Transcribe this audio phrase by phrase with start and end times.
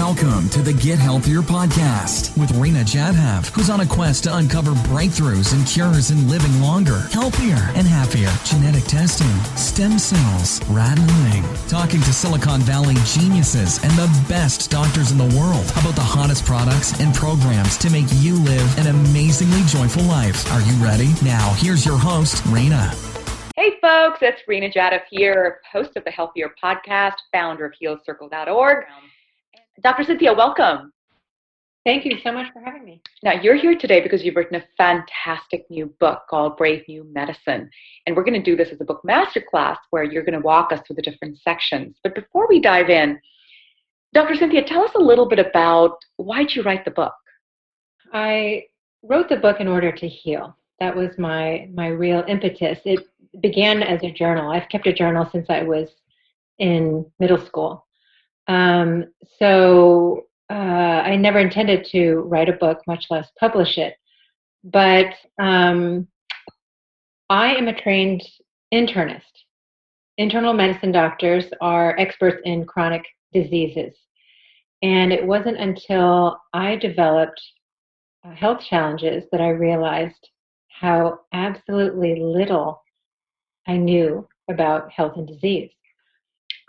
[0.00, 4.70] Welcome to the Get Healthier podcast with Rena Jadhav, who's on a quest to uncover
[4.88, 8.30] breakthroughs and cures in living longer, healthier, and happier.
[8.42, 15.12] Genetic testing, stem cells, rat milling, talking to Silicon Valley geniuses and the best doctors
[15.12, 19.62] in the world about the hottest products and programs to make you live an amazingly
[19.66, 20.50] joyful life.
[20.50, 21.12] Are you ready?
[21.22, 22.90] Now, here's your host, Rena.
[23.54, 28.86] Hey folks, it's Rena Jadhav here, host of the Healthier Podcast, founder of HealCircle.org.
[29.82, 30.04] Dr.
[30.04, 30.92] Cynthia, welcome.
[31.86, 33.00] Thank you so much for having me.
[33.22, 37.70] Now, you're here today because you've written a fantastic new book called Brave New Medicine.
[38.06, 40.72] And we're going to do this as a book masterclass where you're going to walk
[40.72, 41.96] us through the different sections.
[42.02, 43.18] But before we dive in,
[44.12, 44.34] Dr.
[44.34, 47.14] Cynthia, tell us a little bit about why did you write the book?
[48.12, 48.64] I
[49.02, 50.56] wrote the book in order to heal.
[50.80, 52.80] That was my my real impetus.
[52.84, 53.06] It
[53.40, 54.50] began as a journal.
[54.50, 55.88] I've kept a journal since I was
[56.58, 57.86] in middle school.
[58.50, 59.04] Um,
[59.38, 60.52] so uh,
[61.06, 63.94] I never intended to write a book, much less publish it.
[64.64, 66.08] But um,
[67.28, 68.22] I am a trained
[68.74, 69.22] internist.
[70.18, 73.94] Internal medicine doctors are experts in chronic diseases.
[74.82, 77.40] And it wasn't until I developed
[78.24, 80.28] uh, health challenges that I realized
[80.68, 82.82] how absolutely little
[83.68, 85.70] I knew about health and disease.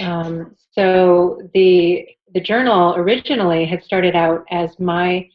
[0.02, 5.28] Um, so the the journal originally had started out as my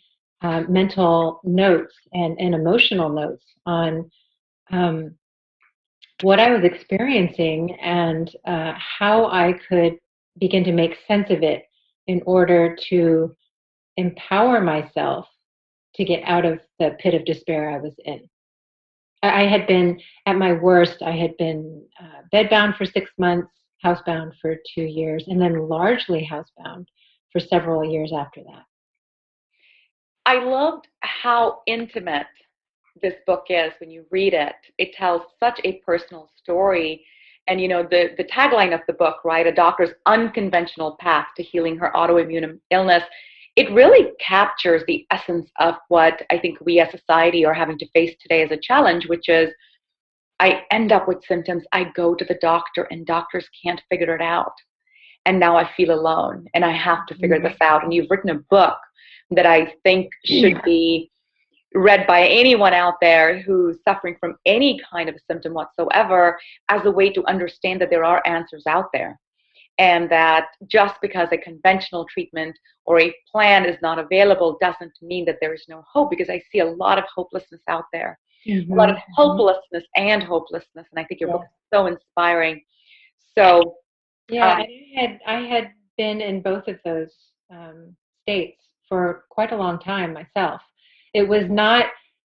[0.43, 4.11] uh, mental notes and, and emotional notes on
[4.71, 5.15] um,
[6.23, 9.99] what I was experiencing and uh, how I could
[10.39, 11.65] begin to make sense of it
[12.07, 13.37] in order to
[13.97, 15.27] empower myself
[15.95, 18.29] to get out of the pit of despair I was in.
[19.23, 21.03] I had been at my worst.
[21.03, 23.51] I had been uh, bedbound for six months,
[23.85, 26.87] housebound for two years, and then largely housebound
[27.33, 28.65] for several years after that.
[30.25, 32.27] I loved how intimate
[33.03, 34.55] this book is when you read it.
[34.79, 37.05] It tells such a personal story.
[37.47, 39.47] And you know, the, the tagline of the book, right?
[39.47, 43.03] A doctor's unconventional path to healing her autoimmune illness
[43.57, 47.89] it really captures the essence of what I think we as society are having to
[47.93, 49.51] face today as a challenge, which is
[50.39, 54.23] I end up with symptoms, I go to the doctor, and doctors can't figure it
[54.23, 54.53] out.
[55.25, 57.49] And now I feel alone and I have to figure mm-hmm.
[57.49, 57.83] this out.
[57.83, 58.79] And you've written a book
[59.33, 61.11] that I think should be
[61.75, 66.87] read by anyone out there who's suffering from any kind of a symptom whatsoever as
[66.87, 69.19] a way to understand that there are answers out there
[69.79, 75.25] and that just because a conventional treatment or a plan is not available doesn't mean
[75.27, 78.19] that there is no hope because I see a lot of hopelessness out there.
[78.47, 78.73] Mm-hmm.
[78.73, 79.13] A lot of mm-hmm.
[79.15, 80.87] hopelessness and hopelessness.
[80.91, 81.37] And I think your yeah.
[81.37, 82.63] book is so inspiring.
[83.37, 83.77] So
[84.29, 87.11] Yeah, um, I had I had been in both of those
[87.51, 90.61] um, states for quite a long time myself.
[91.15, 91.87] It was not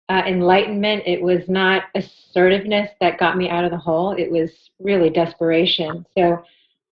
[0.08, 1.02] uh, enlightenment.
[1.06, 4.12] It was not assertiveness that got me out of the hole.
[4.12, 6.04] It was really desperation.
[6.16, 6.42] So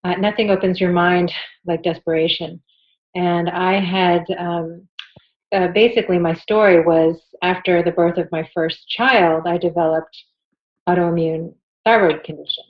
[0.04, 1.32] uh, nothing opens your mind
[1.66, 2.62] like desperation.
[3.14, 4.86] And I had um,
[5.52, 10.16] uh, basically my story was after the birth of my first child, I developed
[10.88, 12.64] autoimmune thyroid condition,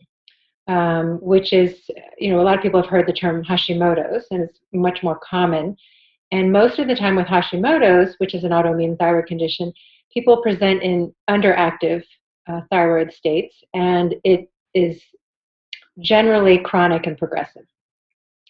[0.68, 1.76] um, which is,
[2.18, 5.18] you know, a lot of people have heard the term Hashimoto's, and it's much more
[5.18, 5.76] common.
[6.32, 9.72] And most of the time with Hashimoto's, which is an autoimmune thyroid condition,
[10.12, 12.04] people present in underactive
[12.48, 15.02] uh, thyroid states, and it is
[15.98, 17.66] generally chronic and progressive,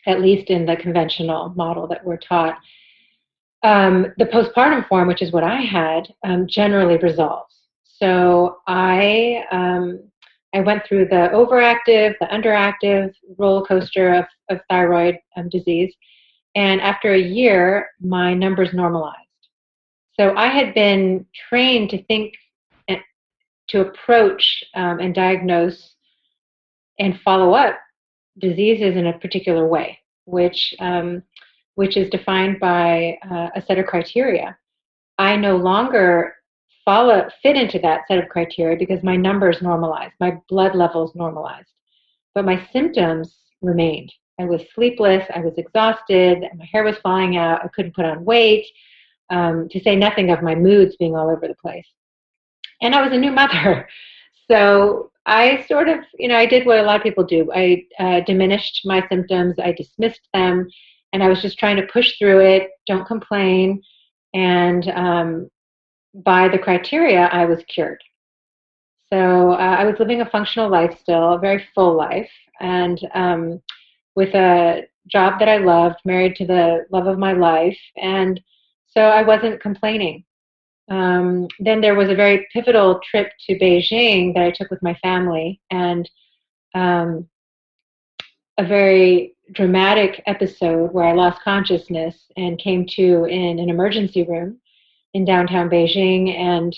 [0.06, 2.58] at least in the conventional model that we're taught.
[3.62, 7.54] Um, the postpartum form, which is what I had, um, generally resolves.
[7.84, 10.00] So I um,
[10.54, 15.94] I went through the overactive, the underactive roller coaster of, of thyroid um, disease,
[16.54, 19.16] and after a year, my numbers normalized.
[20.18, 22.34] So I had been trained to think,
[23.70, 25.94] to approach um, and diagnose
[26.98, 27.78] and follow up
[28.38, 31.22] diseases in a particular way, which um,
[31.74, 34.56] which is defined by uh, a set of criteria.
[35.18, 36.34] I no longer
[36.84, 41.68] follow fit into that set of criteria because my numbers normalized, my blood levels normalized,
[42.34, 44.12] but my symptoms remained.
[44.38, 48.24] I was sleepless, I was exhausted, my hair was falling out, I couldn't put on
[48.24, 48.66] weight,
[49.28, 51.86] um, to say nothing of my moods being all over the place.
[52.80, 53.88] And I was a new mother.
[54.50, 57.52] So I sort of, you know, I did what a lot of people do.
[57.54, 60.68] I uh, diminished my symptoms, I dismissed them,
[61.12, 63.82] and I was just trying to push through it, don't complain.
[64.34, 65.50] And um,
[66.14, 68.00] by the criteria, I was cured.
[69.12, 72.30] So uh, I was living a functional life still, a very full life,
[72.60, 73.62] and um,
[74.14, 78.40] with a job that I loved, married to the love of my life, and
[78.86, 80.24] so I wasn't complaining.
[80.88, 84.94] Um, then there was a very pivotal trip to Beijing that I took with my
[85.02, 86.08] family, and
[86.74, 87.28] um,
[88.58, 94.58] a very dramatic episode where I lost consciousness and came to in an emergency room
[95.14, 96.34] in downtown Beijing.
[96.36, 96.76] And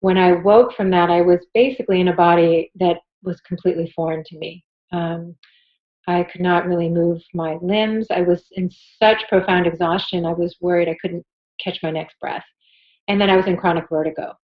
[0.00, 4.24] when I woke from that, I was basically in a body that was completely foreign
[4.24, 4.64] to me.
[4.92, 5.36] Um,
[6.08, 8.06] I could not really move my limbs.
[8.10, 11.24] I was in such profound exhaustion, I was worried I couldn't
[11.62, 12.44] catch my next breath.
[13.06, 14.34] And then I was in chronic vertigo.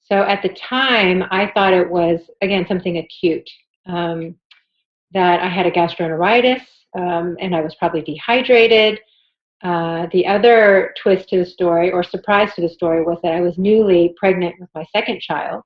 [0.00, 3.48] So at the time, I thought it was, again, something acute.
[3.86, 4.36] Um,
[5.12, 6.62] that I had a gastroenteritis
[6.94, 9.00] um, and I was probably dehydrated.
[9.62, 13.40] Uh, the other twist to the story, or surprise to the story, was that I
[13.40, 15.62] was newly pregnant with my second child.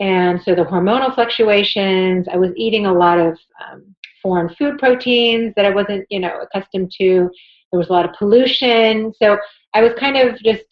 [0.00, 5.52] And so the hormonal fluctuations, I was eating a lot of um, foreign food proteins
[5.56, 7.30] that I wasn't, you know, accustomed to.
[7.70, 9.12] There was a lot of pollution.
[9.20, 9.38] So
[9.74, 10.64] I was kind of just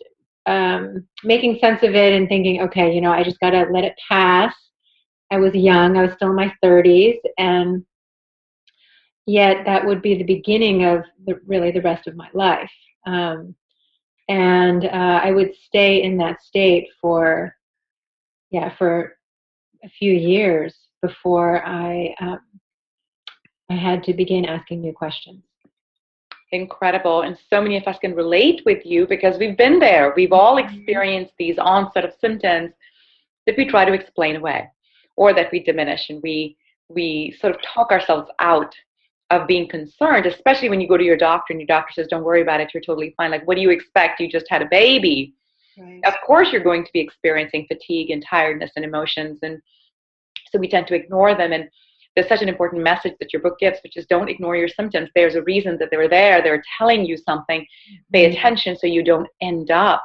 [0.47, 3.85] um, making sense of it and thinking, okay, you know, I just got to let
[3.85, 4.55] it pass.
[5.31, 7.85] I was young, I was still in my 30s, and
[9.31, 12.71] yet that would be the beginning of the, really the rest of my life.
[13.07, 13.55] Um,
[14.29, 17.55] and uh, I would stay in that state for,
[18.51, 19.17] yeah, for
[19.85, 22.41] a few years before I um,
[23.71, 25.43] I had to begin asking new questions.
[26.53, 27.23] Incredible.
[27.23, 30.13] And so many of us can relate with you because we've been there.
[30.17, 30.75] We've all mm-hmm.
[30.75, 32.73] experienced these onset of symptoms
[33.47, 34.69] that we try to explain away
[35.17, 36.57] or that we diminish and we
[36.89, 38.75] we sort of talk ourselves out
[39.31, 42.25] of being concerned, especially when you go to your doctor and your doctor says, Don't
[42.25, 43.31] worry about it, you're totally fine.
[43.31, 44.21] Like, what do you expect?
[44.21, 45.35] You just had a baby.
[45.79, 46.01] Right.
[46.05, 49.39] Of course, you're going to be experiencing fatigue and tiredness and emotions.
[49.43, 49.61] And
[50.51, 51.53] so we tend to ignore them.
[51.53, 51.69] And
[52.15, 55.11] there's such an important message that your book gives, which is don't ignore your symptoms.
[55.15, 56.43] There's a reason that they're there.
[56.43, 57.65] They're telling you something.
[58.13, 58.37] Pay mm-hmm.
[58.37, 60.05] attention so you don't end up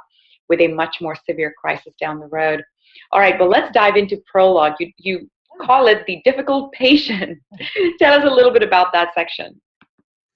[0.49, 2.63] with a much more severe crisis down the road.
[3.11, 4.73] All right, but let's dive into prologue.
[4.79, 5.29] You, you
[5.61, 7.39] call it the difficult patient.
[7.99, 9.59] Tell us a little bit about that section.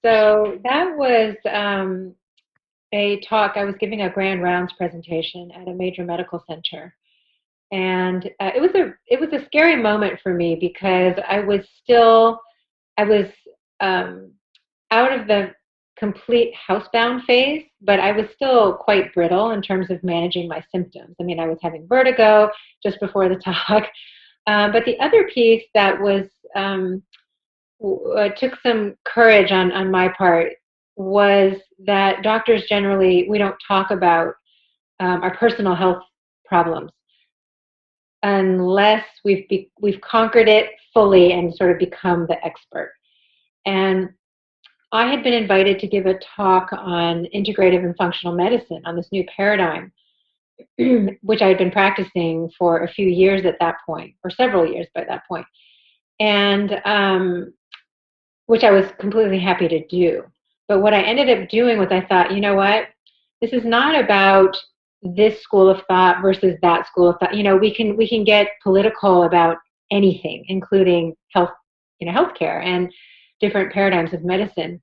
[0.04, 2.14] So that was um,
[2.92, 3.52] a talk.
[3.56, 6.94] I was giving a grand rounds presentation at a major medical center,
[7.70, 11.60] and uh, it was a it was a scary moment for me because I was
[11.82, 12.40] still
[12.96, 13.26] I was
[13.80, 14.32] um,
[14.90, 15.52] out of the
[16.00, 21.14] complete housebound phase, but I was still quite brittle in terms of managing my symptoms.
[21.20, 22.50] I mean, I was having vertigo
[22.82, 23.36] just before the
[23.68, 23.84] talk.
[24.50, 26.26] Um, but the other piece that was
[26.56, 27.04] um,
[27.84, 30.54] uh, took some courage on on my part
[30.96, 31.54] was
[31.86, 34.34] that doctors generally we don't talk about
[34.98, 36.02] um, our personal health
[36.44, 36.90] problems
[38.24, 42.92] unless we've be, we've conquered it fully and sort of become the expert.
[43.66, 44.10] And
[44.90, 49.08] I had been invited to give a talk on integrative and functional medicine on this
[49.12, 49.92] new paradigm,
[51.22, 54.86] which I had been practicing for a few years at that point, or several years
[54.94, 55.46] by that point,
[56.18, 57.52] and um,
[58.46, 60.24] which I was completely happy to do.
[60.68, 62.88] But what I ended up doing was I thought, you know what?
[63.40, 64.56] This is not about
[65.02, 67.34] this school of thought versus that school of thought.
[67.34, 69.56] You know, we can we can get political about
[69.90, 71.50] anything, including health,
[71.98, 72.92] you know, healthcare and
[73.40, 74.80] different paradigms of medicine.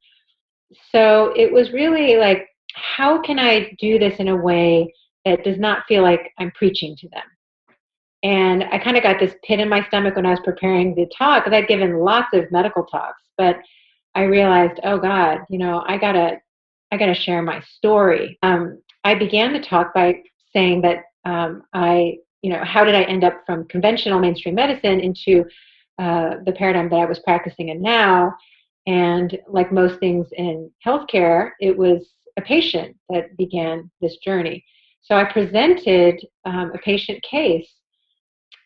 [0.91, 4.93] So it was really like, how can I do this in a way
[5.27, 7.23] that does not feel like I'm preaching to them?
[8.23, 11.09] And I kind of got this pit in my stomach when I was preparing the
[11.17, 13.57] talk because I'd given lots of medical talks, but
[14.15, 16.37] I realized, oh God, you know, I gotta,
[16.91, 18.37] I gotta share my story.
[18.41, 23.03] Um, I began the talk by saying that um, I, you know, how did I
[23.03, 25.45] end up from conventional mainstream medicine into
[25.99, 28.35] uh, the paradigm that I was practicing in now?
[28.87, 32.07] And like most things in healthcare, it was
[32.37, 34.63] a patient that began this journey.
[35.07, 37.69] So I presented um, a patient case,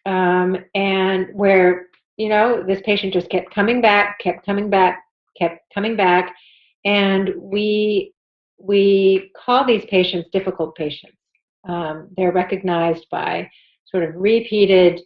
[0.08, 1.86] um, and where
[2.18, 5.04] you know this patient just kept coming back, kept coming back,
[5.38, 6.34] kept coming back,
[6.84, 8.12] and we
[8.58, 11.16] we call these patients difficult patients.
[11.68, 13.48] Um, they're recognized by
[13.86, 15.00] sort of repeated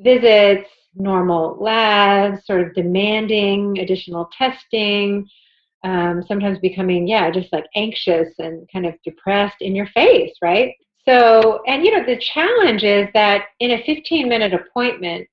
[0.00, 5.28] visits, normal labs, sort of demanding additional testing,
[5.82, 10.74] um, sometimes becoming, yeah, just like anxious and kind of depressed in your face, right?
[11.08, 15.26] So, and you know, the challenge is that in a 15 minute appointment,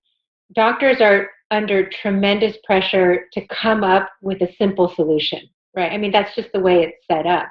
[0.53, 5.41] doctors are under tremendous pressure to come up with a simple solution,
[5.75, 5.91] right?
[5.91, 7.47] I mean, that's just the way it's set up.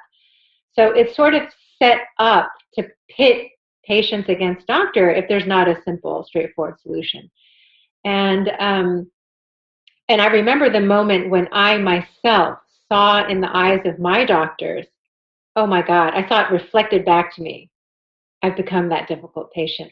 [0.73, 1.43] So it's sort of
[1.81, 3.47] set up to pit
[3.85, 7.29] patients against doctor if there's not a simple, straightforward solution.
[8.05, 9.11] And um,
[10.09, 12.59] and I remember the moment when I myself
[12.91, 14.85] saw in the eyes of my doctors,
[15.55, 17.69] oh my God, I saw it reflected back to me.
[18.43, 19.91] I've become that difficult patient.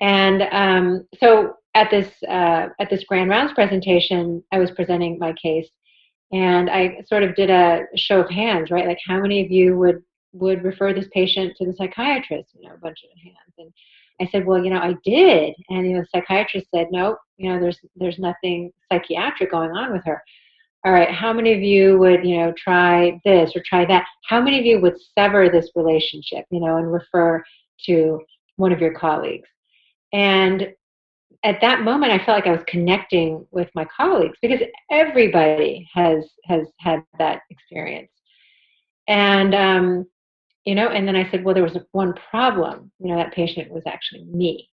[0.00, 5.32] And um, so at this uh, at this grand rounds presentation, I was presenting my
[5.34, 5.68] case,
[6.32, 8.86] and I sort of did a show of hands, right?
[8.86, 10.02] Like how many of you would
[10.32, 12.50] would refer this patient to the psychiatrist?
[12.54, 13.54] You know, a bunch of hands.
[13.58, 13.72] And
[14.20, 15.54] I said, well, you know, I did.
[15.68, 19.92] And you know, the psychiatrist said, no, you know, there's there's nothing psychiatric going on
[19.92, 20.22] with her.
[20.86, 24.06] All right, how many of you would, you know, try this or try that?
[24.28, 27.42] How many of you would sever this relationship, you know, and refer
[27.86, 28.20] to
[28.54, 29.48] one of your colleagues?
[30.12, 30.68] And
[31.44, 36.24] at that moment i felt like i was connecting with my colleagues because everybody has
[36.44, 38.10] has had that experience
[39.08, 40.06] and um,
[40.64, 43.70] you know and then i said well there was one problem you know that patient
[43.70, 44.68] was actually me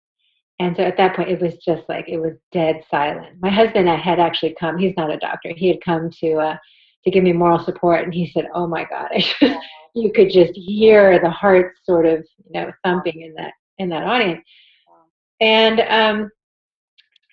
[0.62, 3.88] and so at that point it was just like it was dead silent my husband
[3.88, 6.58] had actually come he's not a doctor he had come to uh,
[7.03, 9.10] to give me moral support and he said oh my god
[9.96, 14.03] you could just hear the heart sort of you know thumping in that in that
[14.03, 14.44] audience
[15.41, 16.32] and um,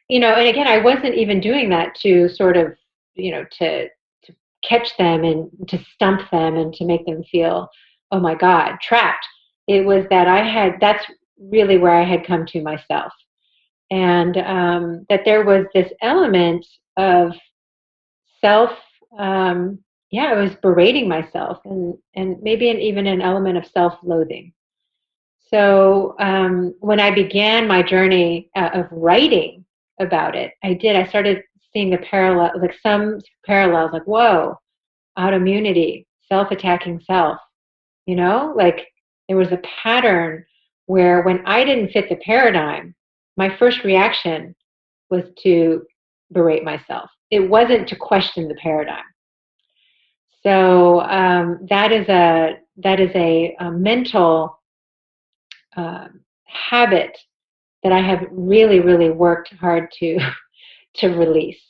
[0.08, 2.74] you know, and again, I wasn't even doing that to sort of,
[3.14, 7.68] you know, to to catch them and to stump them and to make them feel,
[8.10, 9.26] oh my God, trapped.
[9.68, 10.78] It was that I had.
[10.80, 11.04] That's
[11.38, 13.12] really where I had come to myself,
[13.90, 16.66] and um, that there was this element
[16.96, 17.32] of
[18.40, 18.70] self.
[19.18, 19.78] Um,
[20.10, 24.52] yeah, I was berating myself, and and maybe an, even an element of self-loathing.
[25.50, 29.64] So um, when I began my journey uh, of writing
[30.00, 30.52] about it.
[30.62, 30.96] I did.
[30.96, 31.42] I started
[31.72, 34.58] seeing the parallel, like some parallels, like, whoa,
[35.18, 37.38] autoimmunity, self attacking self.
[38.06, 38.86] You know, like
[39.28, 40.44] there was a pattern
[40.88, 42.94] where when I didn't fit the paradigm,
[43.36, 44.56] my first reaction
[45.10, 45.82] was to
[46.32, 47.10] berate myself.
[47.30, 49.04] It wasn't to question the paradigm.
[50.42, 54.58] So um, that is a that is a, a mental
[55.76, 56.08] uh,
[56.44, 57.18] habit
[57.82, 60.18] that I have really, really worked hard to
[60.96, 61.60] to release.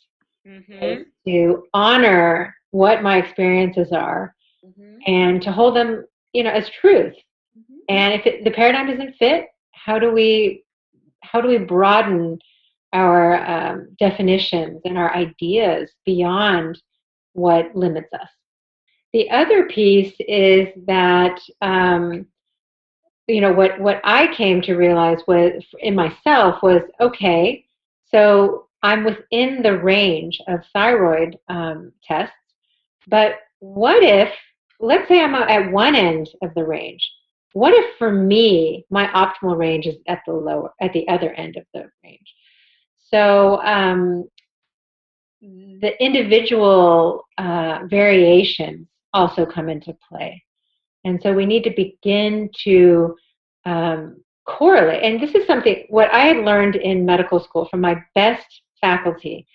[0.46, 1.02] Mm-hmm.
[1.26, 4.32] To honor what my experiences are
[4.64, 4.98] mm-hmm.
[5.06, 7.14] and to hold them, you know, as truth.
[7.88, 10.64] And if it, the paradigm doesn't fit, how do we
[11.22, 12.38] how do we broaden
[12.92, 16.80] our um, definitions and our ideas beyond
[17.32, 18.28] what limits us?
[19.12, 22.26] The other piece is that um,
[23.28, 27.64] you know what what i came to realize was in myself was okay
[28.10, 32.34] so i'm within the range of thyroid um, tests
[33.06, 34.32] but what if
[34.80, 37.08] let's say i'm at one end of the range
[37.52, 41.56] what if for me my optimal range is at the lower at the other end
[41.56, 42.34] of the range
[43.10, 44.28] so um,
[45.40, 50.42] the individual uh, variations also come into play
[51.04, 53.16] and so we need to begin to
[53.64, 54.16] um,
[54.48, 55.02] correlate.
[55.02, 58.46] And this is something, what I had learned in medical school from my best
[58.80, 59.46] faculty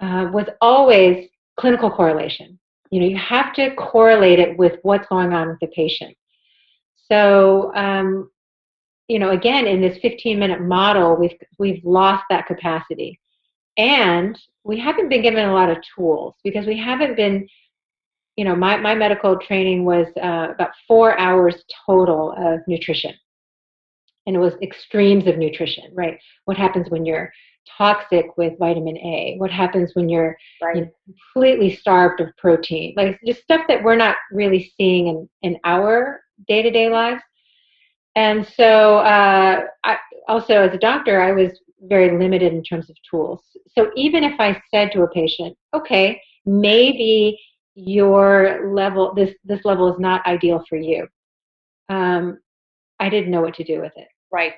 [0.00, 1.28] uh, was always
[1.58, 2.58] clinical correlation.
[2.90, 6.16] You know, you have to correlate it with what's going on with the patient.
[7.10, 8.30] So, um,
[9.08, 13.18] you know, again, in this 15 minute model, we've, we've lost that capacity.
[13.76, 17.48] And we haven't been given a lot of tools because we haven't been
[18.40, 23.12] you know, my, my medical training was uh, about four hours total of nutrition.
[24.26, 26.18] And it was extremes of nutrition, right?
[26.46, 27.30] What happens when you're
[27.76, 29.34] toxic with vitamin A?
[29.36, 30.76] What happens when you're right.
[30.76, 30.90] you know,
[31.32, 32.94] completely starved of protein?
[32.96, 37.22] Like just stuff that we're not really seeing in, in our day to day lives.
[38.16, 39.96] And so, uh, I,
[40.28, 43.40] also as a doctor, I was very limited in terms of tools.
[43.68, 47.38] So even if I said to a patient, okay, maybe
[47.74, 51.06] your level this this level is not ideal for you
[51.88, 52.38] um,
[52.98, 54.54] i didn't know what to do with it right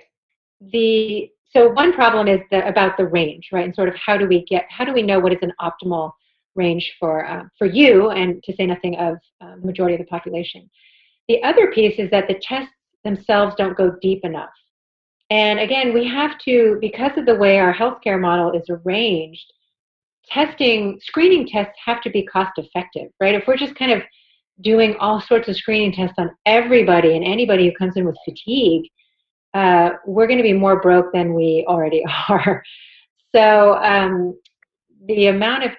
[0.72, 4.26] the so one problem is the, about the range right and sort of how do
[4.26, 6.10] we get how do we know what is an optimal
[6.54, 10.06] range for uh, for you and to say nothing of uh, the majority of the
[10.06, 10.68] population
[11.32, 12.74] the other piece is that the tests
[13.04, 14.50] themselves don't go deep enough
[15.30, 19.52] and again we have to because of the way our healthcare model is arranged
[20.28, 23.34] testing, screening tests have to be cost effective, right?
[23.34, 24.02] If we're just kind of
[24.60, 28.84] doing all sorts of screening tests on everybody and anybody who comes in with fatigue,
[29.54, 32.62] uh, we're going to be more broke than we already are.
[33.34, 34.38] So um,
[35.06, 35.72] the amount of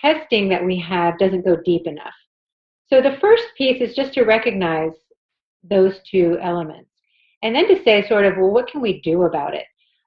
[0.00, 2.14] testing that we have doesn't go deep enough.
[2.92, 4.92] So the first piece is just to recognize
[5.62, 6.90] those two elements.
[7.42, 9.64] And then to say, sort of, well, what can we do about it?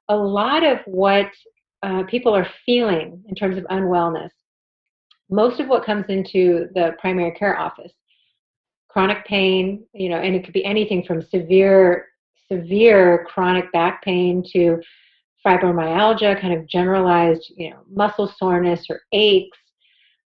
[0.09, 1.27] A lot of what
[1.81, 4.29] uh, people are feeling in terms of unwellness
[5.29, 7.91] most of what comes into the primary care office
[8.87, 12.09] chronic pain, you know, and it could be anything from severe,
[12.51, 14.79] severe chronic back pain to
[15.43, 19.57] fibromyalgia, kind of generalized, you know, muscle soreness or aches,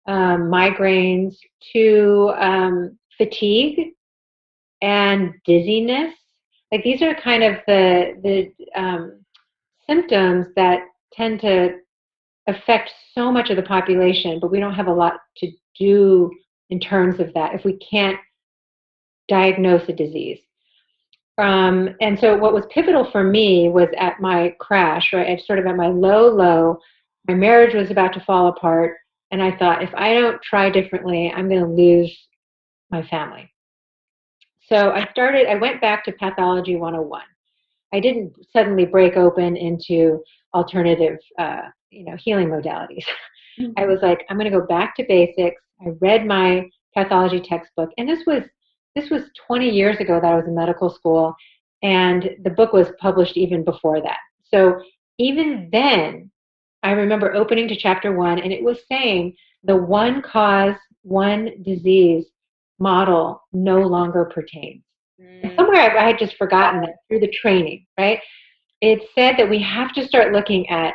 [0.07, 1.35] um, migraines,
[1.73, 3.93] to um, fatigue
[4.81, 6.13] and dizziness.
[6.71, 9.25] Like these are kind of the the um,
[9.87, 10.81] symptoms that
[11.13, 11.77] tend to
[12.47, 16.31] affect so much of the population, but we don't have a lot to do
[16.69, 18.19] in terms of that if we can't
[19.27, 20.39] diagnose a disease.
[21.37, 25.27] Um, and so, what was pivotal for me was at my crash, right?
[25.27, 26.79] At sort of at my low, low.
[27.27, 28.97] My marriage was about to fall apart,
[29.31, 32.15] and I thought, if I don't try differently, I'm going to lose
[32.89, 33.51] my family.
[34.69, 35.47] So I started.
[35.47, 37.21] I went back to Pathology 101.
[37.93, 40.21] I didn't suddenly break open into
[40.53, 43.05] alternative, uh, you know, healing modalities.
[43.59, 43.71] Mm-hmm.
[43.77, 45.61] I was like, I'm going to go back to basics.
[45.85, 48.43] I read my pathology textbook, and this was
[48.95, 51.35] this was 20 years ago that I was in medical school,
[51.83, 54.17] and the book was published even before that.
[54.43, 54.81] So
[55.19, 56.31] even then,
[56.87, 62.25] I remember opening to chapter one, and it was saying the one cause, one disease
[62.79, 64.83] model no longer pertains.
[65.21, 65.55] Mm.
[65.55, 68.19] Somewhere I, had just forgotten that through the training, right?
[68.81, 70.93] It said that we have to start looking at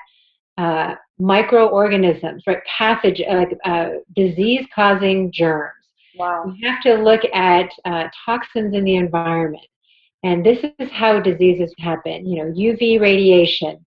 [0.58, 2.58] uh, microorganisms, right?
[2.78, 5.82] Passage, uh, uh, disease-causing germs
[6.14, 6.44] Wow.
[6.46, 9.64] We have to look at uh, toxins in the environment.
[10.24, 13.84] And this is how diseases happen, you know, UV radiation,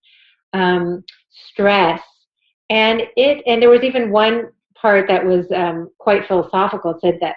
[0.52, 1.02] um,
[1.50, 2.00] stress.
[2.70, 6.92] And it and there was even one part that was um, quite philosophical.
[6.92, 7.36] It said that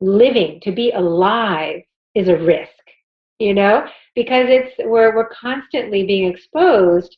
[0.00, 1.80] living, to be alive,
[2.14, 2.70] is a risk,
[3.38, 7.16] you know, because it's we're we're constantly being exposed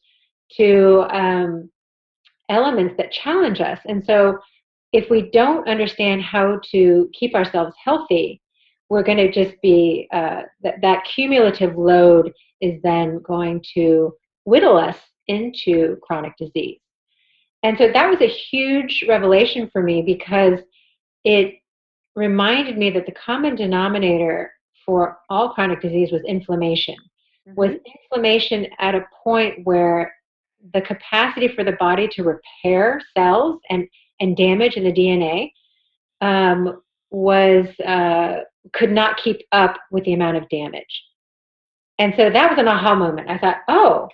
[0.56, 1.70] to um,
[2.48, 3.80] elements that challenge us.
[3.86, 4.38] And so
[4.92, 8.40] if we don't understand how to keep ourselves healthy,
[8.88, 14.76] we're going to just be uh, that that cumulative load is then going to whittle
[14.76, 14.96] us
[15.28, 16.78] into chronic disease.
[17.62, 20.60] And so that was a huge revelation for me because
[21.24, 21.54] it
[22.14, 24.52] reminded me that the common denominator
[24.84, 26.94] for all chronic disease was inflammation.
[27.48, 27.54] Mm-hmm.
[27.56, 27.70] Was
[28.10, 30.12] inflammation at a point where
[30.74, 33.86] the capacity for the body to repair cells and
[34.20, 35.50] and damage in the DNA
[36.20, 38.40] um, was uh,
[38.72, 41.02] could not keep up with the amount of damage.
[41.98, 43.30] And so that was an aha moment.
[43.30, 44.08] I thought, oh,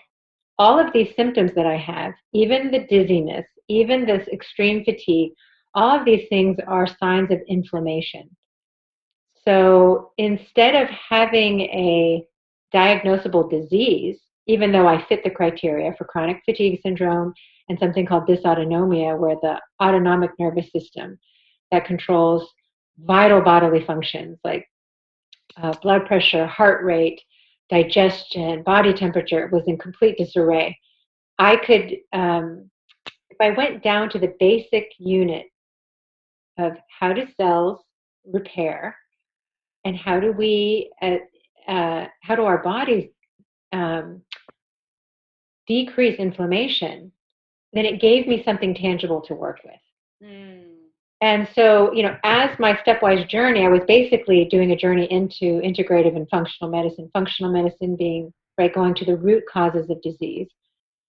[0.62, 5.32] all of these symptoms that I have, even the dizziness, even this extreme fatigue,
[5.74, 8.30] all of these things are signs of inflammation.
[9.44, 12.24] So instead of having a
[12.72, 17.34] diagnosable disease, even though I fit the criteria for chronic fatigue syndrome
[17.68, 21.18] and something called dysautonomia, where the autonomic nervous system
[21.72, 22.48] that controls
[23.00, 24.64] vital bodily functions like
[25.56, 27.20] uh, blood pressure, heart rate,
[27.72, 30.78] digestion, body temperature was in complete disarray.
[31.38, 32.70] I could, um,
[33.30, 35.46] if I went down to the basic unit
[36.58, 37.80] of how do cells
[38.26, 38.94] repair
[39.86, 41.16] and how do we, uh,
[41.66, 43.08] uh, how do our bodies
[43.72, 44.20] um,
[45.66, 47.10] decrease inflammation,
[47.72, 50.28] then it gave me something tangible to work with.
[50.28, 50.71] Mm.
[51.22, 55.60] And so, you know, as my stepwise journey, I was basically doing a journey into
[55.60, 57.08] integrative and functional medicine.
[57.12, 60.48] Functional medicine being, right, going to the root causes of disease,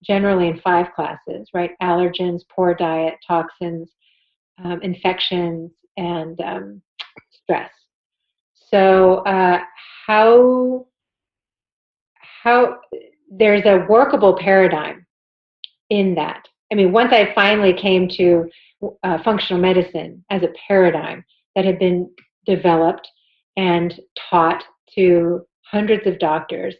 [0.03, 1.71] generally in five classes, right?
[1.81, 3.89] Allergens, poor diet, toxins,
[4.63, 6.81] um, infections, and um,
[7.31, 7.71] stress.
[8.69, 9.61] So, uh,
[10.05, 10.85] how,
[12.43, 12.77] how,
[13.31, 15.07] there's a workable paradigm
[15.89, 16.47] in that.
[16.71, 18.47] I mean, once I finally came to
[19.03, 21.23] uh, functional medicine as a paradigm
[21.55, 22.09] that had been
[22.45, 23.07] developed
[23.57, 24.63] and taught
[24.95, 26.75] to hundreds of doctors,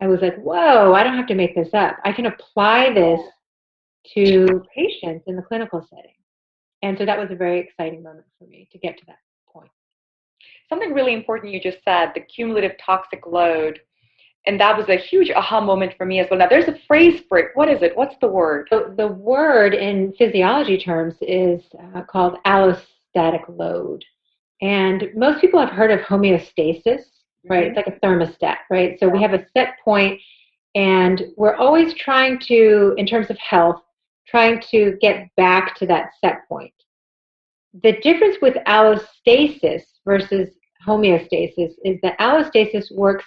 [0.00, 1.96] I was like, whoa, I don't have to make this up.
[2.04, 3.20] I can apply this
[4.14, 6.12] to patients in the clinical setting.
[6.82, 9.18] And so that was a very exciting moment for me to get to that
[9.52, 9.70] point.
[10.68, 13.80] Something really important you just said the cumulative toxic load
[14.48, 16.38] and that was a huge aha moment for me as well.
[16.38, 17.50] Now, there's a phrase for it.
[17.54, 17.94] What is it?
[17.94, 18.66] What's the word?
[18.70, 21.60] So the word in physiology terms is
[21.94, 24.02] uh, called allostatic load.
[24.62, 27.02] And most people have heard of homeostasis,
[27.44, 27.68] right?
[27.68, 27.68] Mm-hmm.
[27.68, 28.98] It's like a thermostat, right?
[28.98, 30.18] So we have a set point,
[30.74, 33.82] and we're always trying to, in terms of health,
[34.26, 36.72] trying to get back to that set point.
[37.82, 40.48] The difference with allostasis versus
[40.86, 43.26] homeostasis is that allostasis works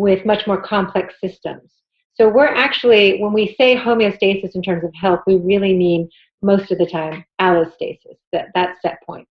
[0.00, 1.70] with much more complex systems.
[2.14, 6.08] So we're actually, when we say homeostasis in terms of health, we really mean
[6.42, 9.26] most of the time allostasis, that, that set point.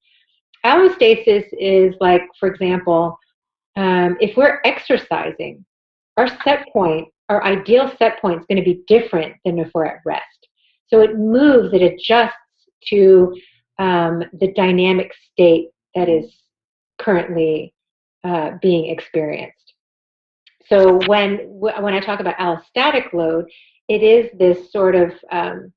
[0.65, 3.17] Allostasis is like, for example,
[3.75, 5.65] um, if we're exercising,
[6.17, 9.85] our set point, our ideal set point is going to be different than if we're
[9.85, 10.47] at rest.
[10.87, 12.33] So it moves, it adjusts
[12.87, 13.35] to
[13.77, 16.31] um, the dynamic state that is
[16.99, 17.73] currently
[18.23, 19.68] uh, being experienced.
[20.69, 23.45] So when when I talk about allostatic load,
[23.87, 25.73] it is this sort of um,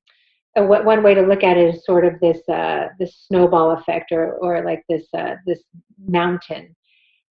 [0.55, 4.33] one way to look at it is sort of this uh, this snowball effect or
[4.35, 5.59] or like this uh, this
[6.07, 6.75] mountain,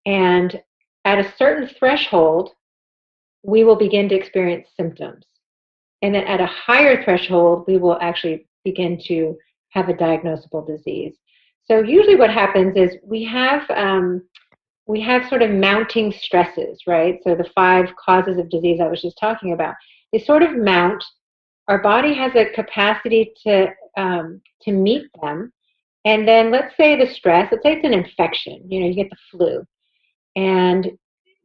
[0.06, 0.60] and
[1.04, 2.50] at a certain threshold,
[3.42, 5.24] we will begin to experience symptoms,
[6.02, 9.36] and then at a higher threshold, we will actually begin to
[9.70, 11.14] have a diagnosable disease.
[11.64, 14.22] So usually, what happens is we have um,
[14.88, 17.20] we have sort of mounting stresses, right?
[17.22, 19.74] So the five causes of disease I was just talking about,
[20.12, 21.04] they sort of mount.
[21.68, 25.52] Our body has a capacity to um, to meet them,
[26.06, 27.52] and then let's say the stress.
[27.52, 28.62] Let's say it's an infection.
[28.66, 29.62] You know, you get the flu,
[30.34, 30.90] and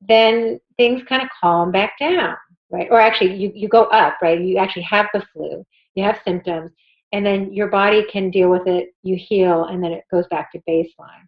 [0.08, 2.38] then things kind of calm back down,
[2.72, 2.88] right?
[2.90, 4.40] Or actually, you you go up, right?
[4.40, 5.66] You actually have the flu.
[5.96, 6.72] You have symptoms,
[7.12, 8.94] and then your body can deal with it.
[9.04, 11.28] You heal, and then it goes back to baseline.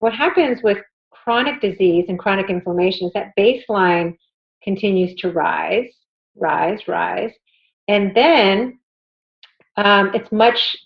[0.00, 0.76] What happens with
[1.26, 4.16] chronic disease and chronic inflammation is that baseline
[4.62, 5.90] continues to rise,
[6.36, 7.32] rise, rise.
[7.88, 8.78] And then
[9.76, 10.76] um, it's much,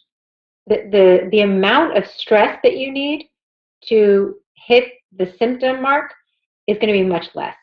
[0.66, 3.28] the, the, the amount of stress that you need
[3.88, 4.84] to hit
[5.18, 6.10] the symptom mark
[6.66, 7.56] is going to be much less.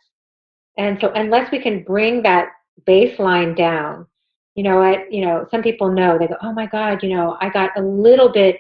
[0.78, 2.50] And so unless we can bring that
[2.88, 4.06] baseline down,
[4.54, 7.38] you know what, you know, some people know, they go, oh my God, you know,
[7.42, 8.58] I got a little bit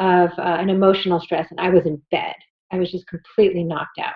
[0.00, 2.34] of uh, an emotional stress and I was in bed
[2.72, 4.14] I was just completely knocked out.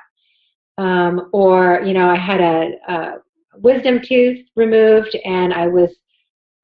[0.77, 3.14] Um, or, you know, I had a, a
[3.57, 5.90] wisdom tooth removed and I was,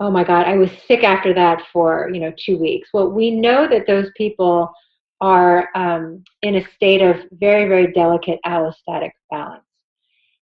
[0.00, 2.88] oh my God, I was sick after that for, you know, two weeks.
[2.92, 4.72] Well, we know that those people
[5.20, 9.64] are um, in a state of very, very delicate allostatic balance.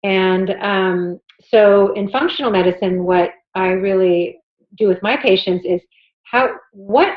[0.05, 4.38] And um, so in functional medicine, what I really
[4.77, 5.81] do with my patients is
[6.23, 7.09] how, what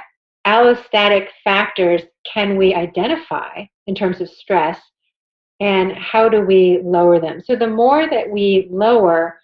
[0.45, 4.79] allostatic factors can we identify in terms of stress
[5.59, 7.41] and how do we lower them?
[7.43, 9.39] So the more that we lower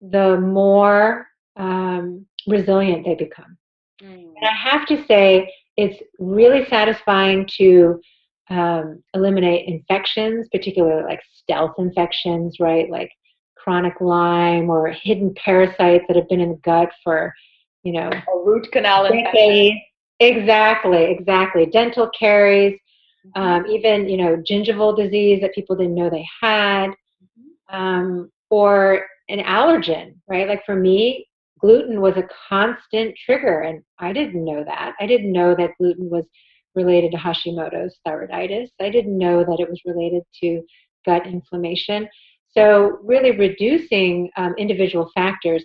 [0.00, 1.26] the more
[1.56, 3.56] um, resilient they become.
[4.02, 4.32] Mm.
[4.34, 8.00] and i have to say it's really satisfying to
[8.48, 12.90] um, eliminate infections particularly like stealth infections right?
[12.90, 13.10] Like
[13.56, 17.34] chronic lyme or hidden parasites that have been in the gut for
[17.82, 19.78] you know a root canal infection
[20.20, 21.66] Exactly, exactly.
[21.66, 22.78] Dental caries,
[23.26, 23.42] mm-hmm.
[23.42, 27.74] um, even you know gingival disease that people didn't know they had, mm-hmm.
[27.74, 30.46] um, or an allergen, right?
[30.46, 31.26] Like for me,
[31.58, 34.94] gluten was a constant trigger, and I didn't know that.
[35.00, 36.26] I didn't know that gluten was
[36.74, 38.68] related to Hashimoto's thyroiditis.
[38.80, 40.62] I didn't know that it was related to
[41.06, 42.08] gut inflammation.
[42.52, 45.64] So, really reducing um, individual factors,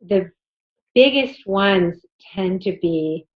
[0.00, 0.30] the
[0.94, 3.26] biggest ones tend to be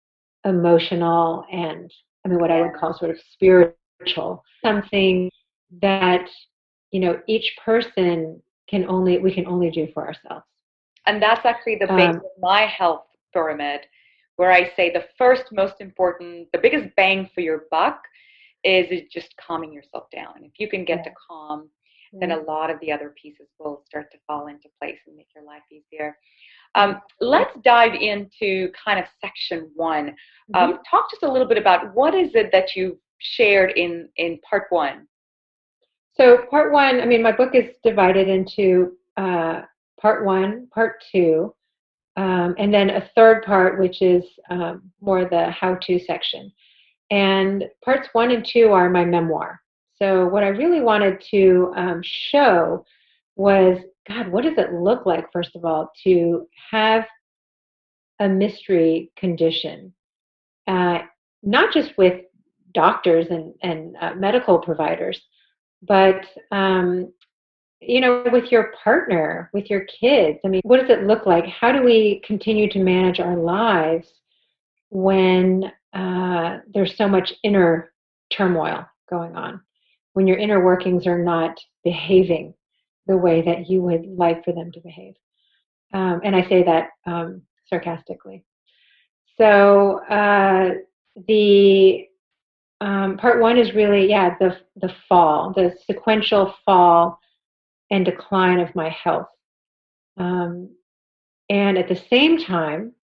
[0.47, 1.93] emotional and
[2.25, 5.31] I mean what I would call sort of spiritual, something
[5.83, 6.27] that
[6.93, 10.47] you know each person can only we can only do for ourselves.
[11.07, 13.81] And that's actually the base um, of my health pyramid,
[14.37, 18.01] where I say the first most important, the biggest bang for your buck
[18.65, 20.35] is just calming yourself down.
[20.43, 21.05] If you can get yeah.
[21.05, 21.69] to calm,
[22.13, 25.29] then a lot of the other pieces will start to fall into place and make
[25.35, 26.17] your life easier.
[26.75, 30.15] Um, let's dive into kind of section one.
[30.55, 30.83] Um, mm-hmm.
[30.91, 34.65] Talk just a little bit about what is it that you shared in in part
[34.71, 35.07] one.
[36.15, 39.63] So part one, I mean, my book is divided into uh,
[40.01, 41.55] part one, part two,
[42.17, 46.51] um, and then a third part, which is um, more the how-to section.
[47.11, 49.61] And parts one and two are my memoir.
[49.99, 52.85] So what I really wanted to um, show
[53.37, 53.79] was
[54.09, 57.05] God, what does it look like, first of all, to have
[58.21, 59.93] a mystery condition?
[60.67, 60.99] Uh,
[61.43, 62.23] not just with
[62.75, 65.21] doctors and, and uh, medical providers,
[65.83, 67.13] but um,
[67.81, 70.39] you know, with your partner, with your kids.
[70.45, 71.45] I mean, what does it look like?
[71.47, 74.09] How do we continue to manage our lives
[74.91, 77.93] when uh, there's so much inner
[78.33, 79.61] turmoil going on?
[80.17, 82.55] When your inner workings are not behaving
[83.07, 85.13] the way that you would like for them to behave.
[85.93, 88.43] Um, and I say that um, sarcastically.
[89.37, 90.71] So uh,
[91.29, 92.07] the
[92.81, 97.19] um, part one is really, yeah, the the fall, the sequential fall
[97.91, 99.29] and decline of my health.
[100.17, 100.71] Um,
[101.51, 102.95] and at the same time,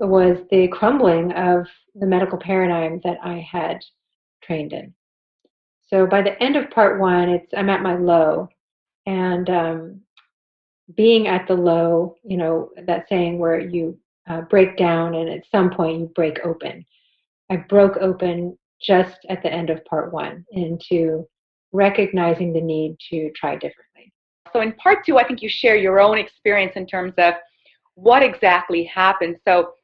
[0.00, 3.78] was the crumbling of the medical paradigm that I had
[4.42, 4.94] trained in.
[5.94, 8.48] So by the end of part one, it's I'm at my low,
[9.06, 10.00] and um,
[10.96, 13.96] being at the low, you know, that saying where you
[14.28, 16.84] uh, break down and at some point you break open.
[17.48, 21.28] I broke open just at the end of part one into
[21.70, 24.12] recognizing the need to try differently.
[24.52, 27.34] So in part two, I think you share your own experience in terms of
[27.94, 29.36] what exactly happened.
[29.46, 29.74] So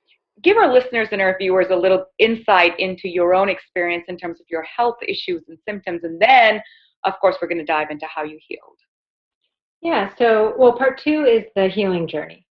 [0.42, 4.40] give our listeners and our viewers a little insight into your own experience in terms
[4.40, 6.04] of your health issues and symptoms.
[6.04, 6.60] And then,
[7.04, 8.78] of course, we're going to dive into how you healed.
[9.82, 12.46] Yeah, so, well, part two is the healing journey.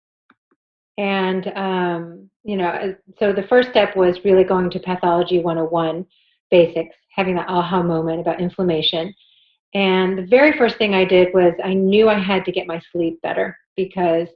[0.97, 6.05] And, um, you know, uh, so the first step was really going to Pathology 101
[6.51, 9.15] basics, having that aha moment about inflammation.
[9.75, 12.81] And the very first thing I did was I knew I had to get my
[12.91, 14.29] sleep better because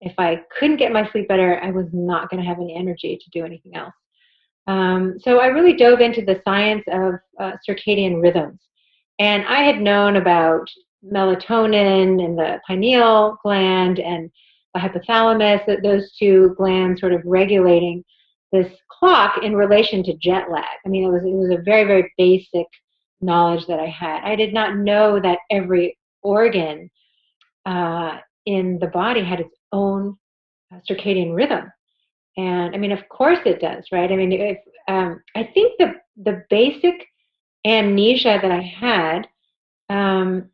[0.00, 3.18] if I couldn't get my sleep better, I was not going to have any energy
[3.22, 3.94] to do anything else.
[4.66, 8.60] Um, so I really dove into the science of uh, circadian rhythms.
[9.18, 10.68] And I had known about
[11.04, 14.30] melatonin and the pineal gland and
[14.74, 18.04] the hypothalamus, that those two glands sort of regulating
[18.52, 20.64] this clock in relation to jet lag.
[20.84, 22.66] I mean, it was it was a very very basic
[23.20, 24.22] knowledge that I had.
[24.24, 26.90] I did not know that every organ
[27.64, 30.16] uh, in the body had its own
[30.88, 31.70] circadian rhythm.
[32.36, 34.10] And I mean, of course it does, right?
[34.10, 34.58] I mean, if,
[34.88, 37.06] um, I think the the basic
[37.64, 39.28] amnesia that I had
[39.88, 40.50] um,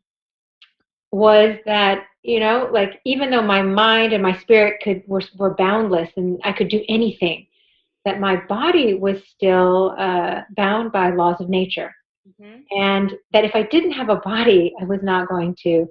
[1.11, 5.55] was that you know, like even though my mind and my spirit could were, were
[5.55, 7.47] boundless and I could do anything,
[8.05, 11.93] that my body was still uh, bound by laws of nature.
[12.27, 12.61] Mm-hmm.
[12.71, 15.85] And that if I didn't have a body, I was not going to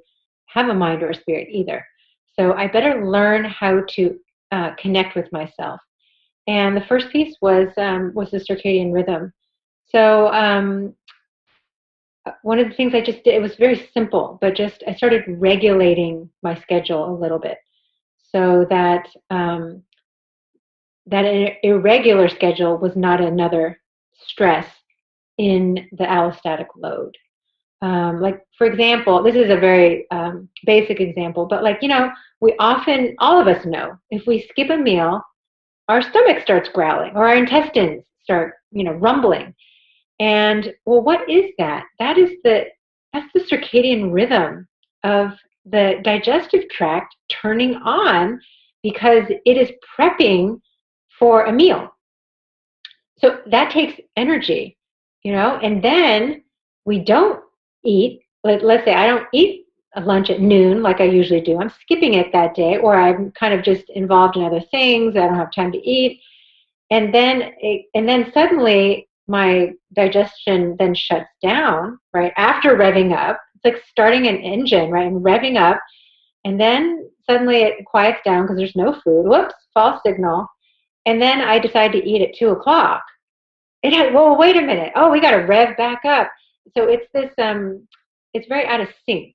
[0.46, 1.84] have a mind or a spirit either.
[2.38, 4.18] So I better learn how to
[4.50, 5.80] uh, connect with myself.
[6.46, 9.32] And the first piece was um, was the circadian rhythm.
[9.88, 10.94] So um,
[12.42, 15.24] one of the things I just did it was very simple, but just I started
[15.28, 17.58] regulating my schedule a little bit
[18.32, 19.82] so that um,
[21.06, 23.78] that an irregular schedule was not another
[24.26, 24.66] stress
[25.38, 27.16] in the allostatic load.
[27.82, 32.12] Um, like, for example, this is a very um, basic example, but like, you know,
[32.40, 35.20] we often, all of us know, if we skip a meal,
[35.88, 39.52] our stomach starts growling or our intestines start, you know, rumbling.
[40.20, 41.84] And well, what is that?
[41.98, 42.66] That is the,
[43.12, 44.68] that's the circadian rhythm
[45.02, 45.32] of
[45.66, 48.40] the digestive tract turning on
[48.84, 50.60] because it is prepping
[51.18, 51.88] for a meal.
[53.18, 54.76] So that takes energy,
[55.24, 56.44] you know, and then
[56.84, 57.42] we don't
[57.84, 61.60] eat, let, let's say I don't eat a lunch at noon like I usually do.
[61.60, 65.16] I'm skipping it that day, or I'm kind of just involved in other things.
[65.16, 66.20] I don't have time to eat.
[66.90, 72.32] And then, it, and then suddenly my digestion then shuts down, right?
[72.36, 75.06] After revving up, it's like starting an engine, right?
[75.06, 75.80] And revving up,
[76.44, 79.26] and then suddenly it quiets down because there's no food.
[79.26, 80.46] Whoops, false signal.
[81.06, 83.02] And then I decide to eat at two o'clock.
[83.82, 84.92] It had, well, wait a minute.
[84.96, 86.30] Oh, we got to rev back up
[86.76, 87.86] so it's this um
[88.34, 89.34] it's very out of sync.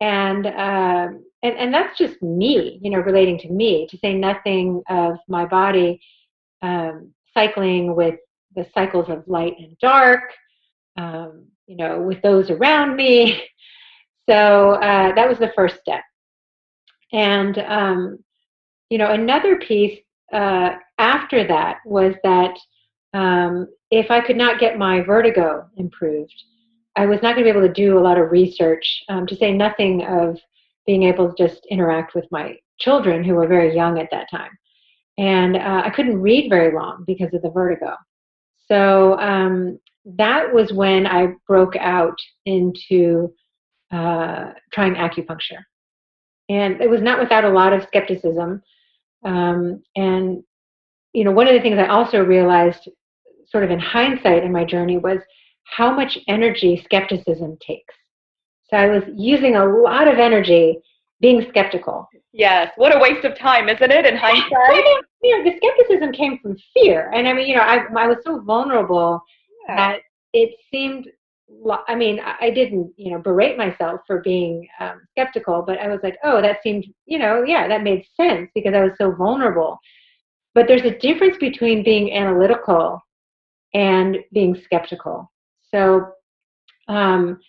[0.00, 4.82] And um and and that's just me you know relating to me to say nothing
[4.88, 6.00] of my body
[6.62, 8.16] um cycling with
[8.56, 10.22] the cycles of light and dark
[10.96, 13.42] um you know with those around me.
[14.28, 16.02] So uh that was the first step.
[17.12, 18.18] And um
[18.90, 19.98] you know another piece
[20.32, 22.54] uh after that was that
[23.14, 26.34] um, if I could not get my vertigo improved,
[26.96, 29.36] I was not going to be able to do a lot of research, um, to
[29.36, 30.38] say nothing of
[30.86, 34.50] being able to just interact with my children who were very young at that time.
[35.16, 37.94] And uh, I couldn't read very long because of the vertigo.
[38.66, 43.32] So um, that was when I broke out into
[43.92, 45.62] uh, trying acupuncture.
[46.48, 48.62] And it was not without a lot of skepticism.
[49.24, 50.42] Um, and,
[51.12, 52.88] you know, one of the things I also realized
[53.50, 55.18] sort of in hindsight in my journey was
[55.64, 57.94] how much energy skepticism takes.
[58.70, 60.78] So I was using a lot of energy
[61.20, 62.08] being skeptical.
[62.32, 64.84] Yes, what a waste of time, isn't it, in hindsight?
[65.22, 67.10] you know, the skepticism came from fear.
[67.14, 69.20] And I mean, you know, I, I was so vulnerable
[69.68, 69.76] yeah.
[69.76, 70.00] that
[70.32, 71.08] it seemed,
[71.88, 76.00] I mean, I didn't, you know, berate myself for being um, skeptical, but I was
[76.02, 79.78] like, oh, that seemed, you know, yeah, that made sense because I was so vulnerable.
[80.54, 83.00] But there's a difference between being analytical
[83.74, 85.30] and being skeptical.
[85.74, 86.08] So,
[86.88, 87.40] um,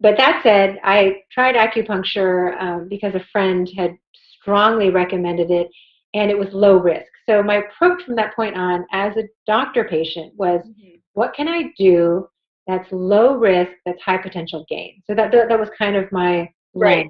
[0.00, 3.96] but that said, I tried acupuncture um, because a friend had
[4.40, 5.68] strongly recommended it,
[6.14, 7.10] and it was low risk.
[7.28, 10.96] So my approach from that point on as a doctor patient was mm-hmm.
[11.14, 12.28] what can I do
[12.66, 15.02] that's low risk, that's high potential gain?
[15.06, 17.08] So that, that, that was kind of my right.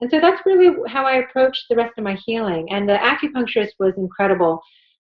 [0.00, 2.66] And so that's really how I approached the rest of my healing.
[2.72, 4.60] And the acupuncturist was incredible,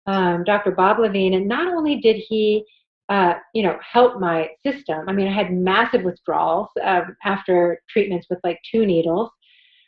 [0.07, 0.71] um, Dr.
[0.71, 1.33] Bob Levine.
[1.35, 2.63] And not only did he,
[3.09, 5.07] uh, you know, help my system.
[5.07, 9.29] I mean, I had massive withdrawals um, after treatments with like two needles.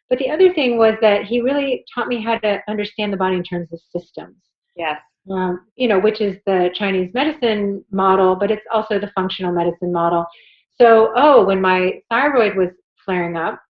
[0.09, 3.37] But the other thing was that he really taught me how to understand the body
[3.37, 4.35] in terms of systems.
[4.75, 4.99] Yes.
[5.31, 9.93] Um, you know, which is the Chinese medicine model, but it's also the functional medicine
[9.93, 10.25] model.
[10.79, 12.69] So, oh, when my thyroid was
[13.05, 13.61] flaring up,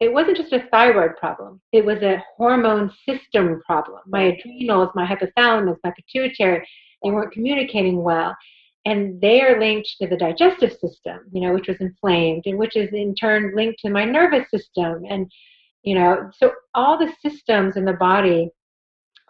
[0.00, 1.60] it wasn't just a thyroid problem.
[1.72, 4.00] It was a hormone system problem.
[4.06, 6.66] My adrenals, my hypothalamus, my pituitary,
[7.02, 8.36] they weren't communicating well.
[8.84, 12.76] And they are linked to the digestive system, you know, which was inflamed, and which
[12.76, 15.04] is in turn linked to my nervous system.
[15.08, 15.30] And,
[15.82, 18.50] you know, so all the systems in the body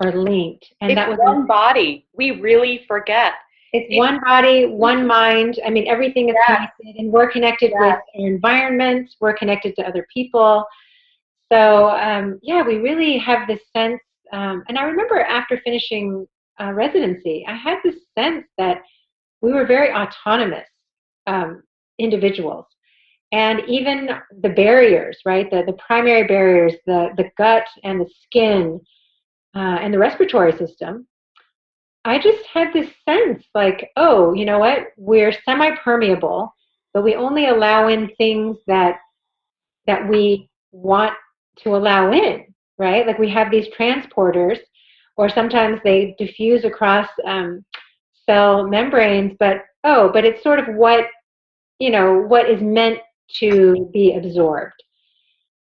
[0.03, 0.67] are linked.
[0.81, 2.07] And it's that was one body.
[2.13, 3.33] We really forget.
[3.77, 5.61] It's, it's one body, one mind.
[5.65, 9.15] I mean, everything is connected, and we're connected with our environment.
[9.21, 10.65] We're connected to other people.
[11.53, 14.01] So um, yeah, we really have this sense.
[14.33, 16.27] Um, and I remember after finishing
[16.61, 18.83] uh, residency, I had this sense that
[19.41, 20.69] we were very autonomous
[21.27, 21.62] um,
[21.99, 22.67] individuals.
[23.33, 24.09] And even
[24.41, 25.51] the barriers, right?
[25.51, 28.81] The, the primary barriers, the, the gut and the skin
[29.55, 31.07] uh, and the respiratory system,
[32.07, 34.92] I just had this sense like, oh, you know what?
[34.97, 36.55] We're semi permeable,
[36.95, 38.99] but we only allow in things that
[39.88, 41.14] that we want
[41.64, 42.47] to allow in,
[42.79, 43.07] right?
[43.07, 44.59] Like we have these transporters,
[45.16, 47.64] or sometimes they diffuse across um,
[48.25, 51.07] cell membranes, but oh, but it's sort of what
[51.81, 53.01] you know what is meant
[53.40, 54.81] to be absorbed.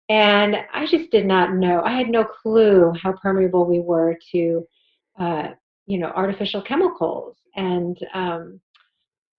[0.09, 1.83] And I just did not know.
[1.85, 4.67] I had no clue how permeable we were to
[5.19, 5.49] uh,
[5.91, 8.61] you know, artificial chemicals and um,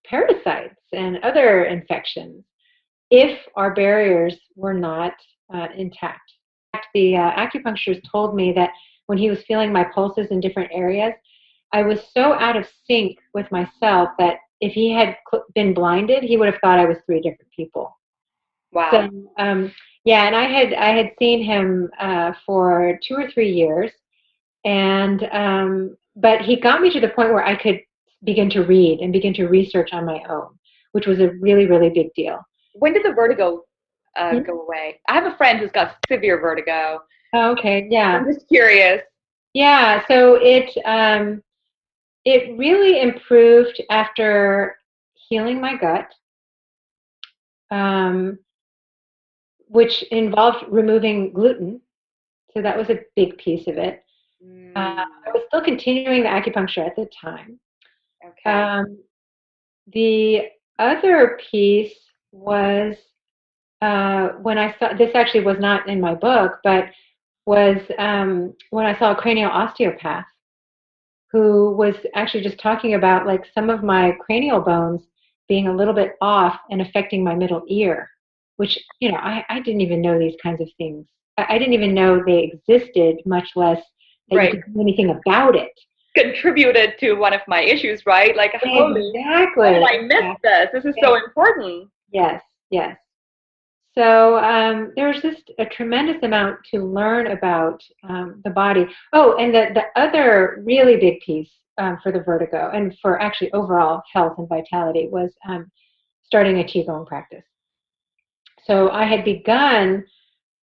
[0.04, 2.44] parasites and other infections
[3.10, 5.14] if our barriers were not
[5.54, 6.30] uh, intact.
[6.94, 8.70] The uh, acupuncturist told me that
[9.06, 11.14] when he was feeling my pulses in different areas,
[11.72, 15.16] I was so out of sync with myself that if he had
[15.54, 17.96] been blinded, he would have thought I was three different people.
[18.72, 18.90] Wow.
[18.90, 19.72] So, um,
[20.04, 23.90] yeah, and I had I had seen him uh, for two or three years,
[24.64, 27.80] and um, but he got me to the point where I could
[28.24, 30.58] begin to read and begin to research on my own,
[30.92, 32.40] which was a really, really big deal.
[32.74, 33.64] When did the vertigo
[34.16, 34.44] uh, mm-hmm.
[34.44, 35.00] go away?
[35.08, 37.02] I have a friend who's got severe vertigo.
[37.34, 38.16] Oh, okay, yeah.
[38.16, 39.02] I'm just curious.
[39.54, 41.42] Yeah, so it um,
[42.24, 44.76] it really improved after
[45.14, 46.12] healing my gut,
[47.70, 48.38] um,
[49.68, 51.80] which involved removing gluten.
[52.54, 54.04] So that was a big piece of it.
[54.74, 57.58] Uh, I was still continuing the acupuncture at the time.
[58.24, 58.50] Okay.
[58.50, 58.98] Um,
[59.92, 60.42] the
[60.78, 61.94] other piece
[62.32, 62.96] was
[63.82, 66.86] uh, when I saw this actually was not in my book, but
[67.46, 70.26] was um, when I saw a cranial osteopath
[71.30, 75.02] who was actually just talking about like some of my cranial bones
[75.48, 78.08] being a little bit off and affecting my middle ear,
[78.56, 81.06] which you know I, I didn't even know these kinds of things.
[81.36, 83.82] I, I didn't even know they existed, much less
[84.30, 84.54] that right.
[84.54, 85.72] you could do anything about it.
[86.16, 88.36] Contributed to one of my issues, right?
[88.36, 89.68] Like, exactly.
[89.68, 90.68] how did I miss this?
[90.72, 91.88] This is so important.
[92.12, 92.96] Yes, yes.
[93.96, 98.86] So um, there's just a tremendous amount to learn about um, the body.
[99.12, 103.52] Oh, and the, the other really big piece um, for the vertigo and for actually
[103.52, 105.70] overall health and vitality was um,
[106.24, 107.44] starting a Qigong practice.
[108.64, 110.04] So I had begun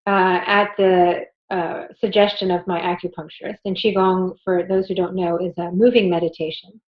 [0.08, 3.60] uh, at the uh, suggestion of my acupuncturist.
[3.66, 6.80] And Qigong, for those who don't know, is a moving meditation.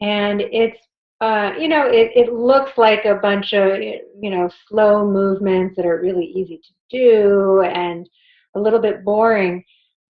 [0.00, 0.78] And it's,
[1.20, 5.86] uh, you know, it, it looks like a bunch of, you know, slow movements that
[5.86, 8.08] are really easy to do and
[8.56, 9.64] a little bit boring,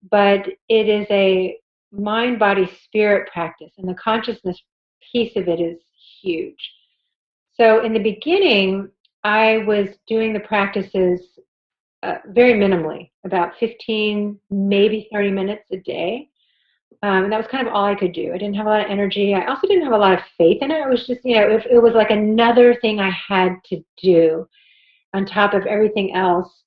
[0.09, 1.57] but it is a
[1.91, 3.71] mind, body, spirit practice.
[3.77, 4.59] And the consciousness
[5.11, 5.77] piece of it is
[6.21, 6.71] huge.
[7.55, 8.89] So in the beginning,
[9.23, 11.21] I was doing the practices
[12.03, 16.29] uh, very minimally, about 15, maybe 30 minutes a day.
[17.01, 18.33] Um, and that was kind of all I could do.
[18.33, 19.33] I didn't have a lot of energy.
[19.33, 20.79] I also didn't have a lot of faith in it.
[20.79, 24.47] It was just, you know, it, it was like another thing I had to do
[25.13, 26.63] on top of everything else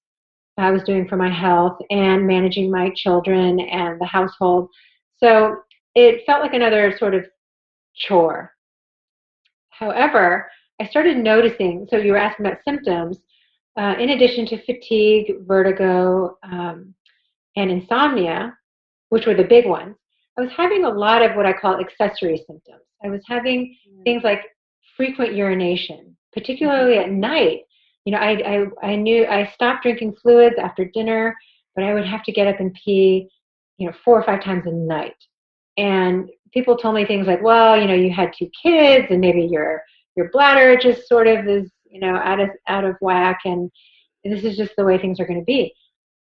[0.59, 4.70] I was doing for my health and managing my children and the household.
[5.18, 5.57] So
[5.95, 7.26] it felt like another sort of
[7.95, 8.53] chore.
[9.70, 13.18] However, I started noticing, so you were asking about symptoms
[13.77, 16.95] uh, in addition to fatigue, vertigo, um,
[17.57, 18.57] and insomnia,
[19.11, 19.97] which were the big ones,
[20.39, 22.83] I was having a lot of what I call accessory symptoms.
[23.05, 24.05] I was having mm.
[24.05, 24.43] things like
[24.97, 27.61] frequent urination, particularly at night.
[28.05, 31.35] You know, I, I, I knew I stopped drinking fluids after dinner,
[31.74, 33.29] but I would have to get up and pee,
[33.79, 35.16] you know, four or five times a night.
[35.77, 39.43] And people told me things like, well, you know, you had two kids and maybe
[39.43, 39.83] your
[40.16, 43.70] your bladder just sort of is, you know, out of out of whack and
[44.24, 45.72] this is just the way things are going to be.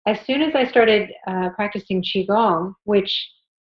[0.08, 3.30] As soon as I started uh, practicing qigong, which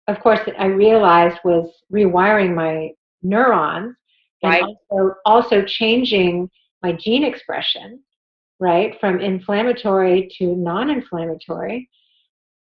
[0.08, 2.92] of course I realized was rewiring my
[3.24, 3.96] neurons
[4.42, 4.64] and right.
[4.64, 6.50] also, also changing
[6.82, 8.02] my gene expression,
[8.60, 11.90] right, from inflammatory to non-inflammatory.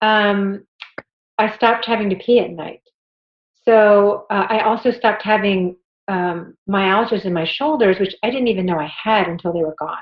[0.02, 0.66] Um,
[1.38, 2.82] I stopped having to pee at night.
[3.64, 5.76] So uh, I also stopped having
[6.08, 9.76] um, myalgias in my shoulders, which I didn't even know I had until they were
[9.78, 9.98] gone.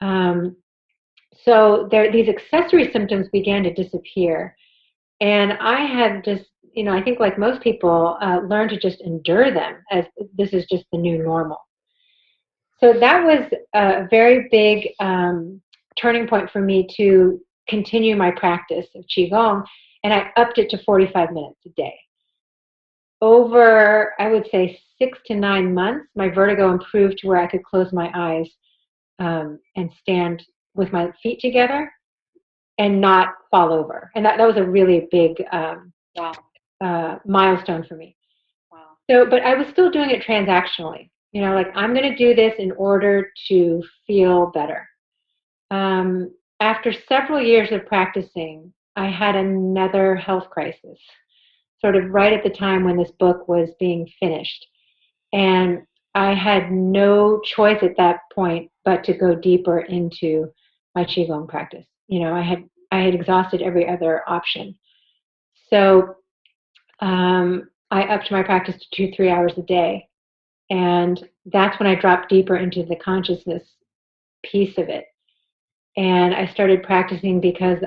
[0.00, 0.56] Um,
[1.44, 4.56] so there, these accessory symptoms began to disappear,
[5.20, 9.00] and I had just, you know, I think like most people, uh, learned to just
[9.00, 10.04] endure them as
[10.36, 11.58] this is just the new normal.
[12.80, 15.60] So that was a very big um,
[15.96, 19.64] turning point for me to continue my practice of qigong,
[20.04, 21.94] and I upped it to 45 minutes a day
[23.22, 27.64] over, I would say, six to nine months, my vertigo improved to where I could
[27.64, 28.48] close my eyes
[29.18, 30.42] um, and stand
[30.74, 31.90] with my feet together
[32.78, 34.10] and not fall over.
[34.14, 36.32] And that, that was a really big um, wow.
[36.80, 38.16] uh, milestone for me.
[38.70, 38.96] Wow.
[39.08, 41.08] So, but I was still doing it transactionally.
[41.30, 44.86] You know, like I'm going to do this in order to feel better.
[45.70, 50.98] Um, after several years of practicing, I had another health crisis
[51.82, 54.66] sort of right at the time when this book was being finished.
[55.32, 55.82] And
[56.14, 60.52] I had no choice at that point but to go deeper into
[60.94, 61.86] my qigong practice.
[62.08, 64.76] You know, I had I had exhausted every other option.
[65.70, 66.16] So
[67.00, 70.06] um, I upped my practice to two three hours a day,
[70.70, 73.62] and that's when I dropped deeper into the consciousness
[74.44, 75.06] piece of it.
[75.96, 77.78] And I started practicing because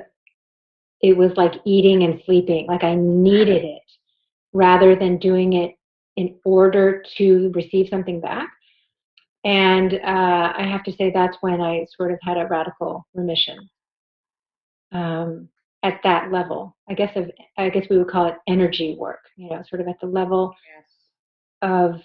[1.02, 2.66] it was like eating and sleeping.
[2.68, 3.85] Like I needed it
[4.56, 5.76] rather than doing it
[6.16, 8.50] in order to receive something back.
[9.44, 13.70] And uh, I have to say that's when I sort of had a radical remission
[14.94, 15.50] um,
[15.84, 16.76] at that level.
[16.90, 19.20] I guess of, I guess we would call it energy work.
[19.36, 20.88] You know, sort of at the level yes.
[21.62, 22.02] of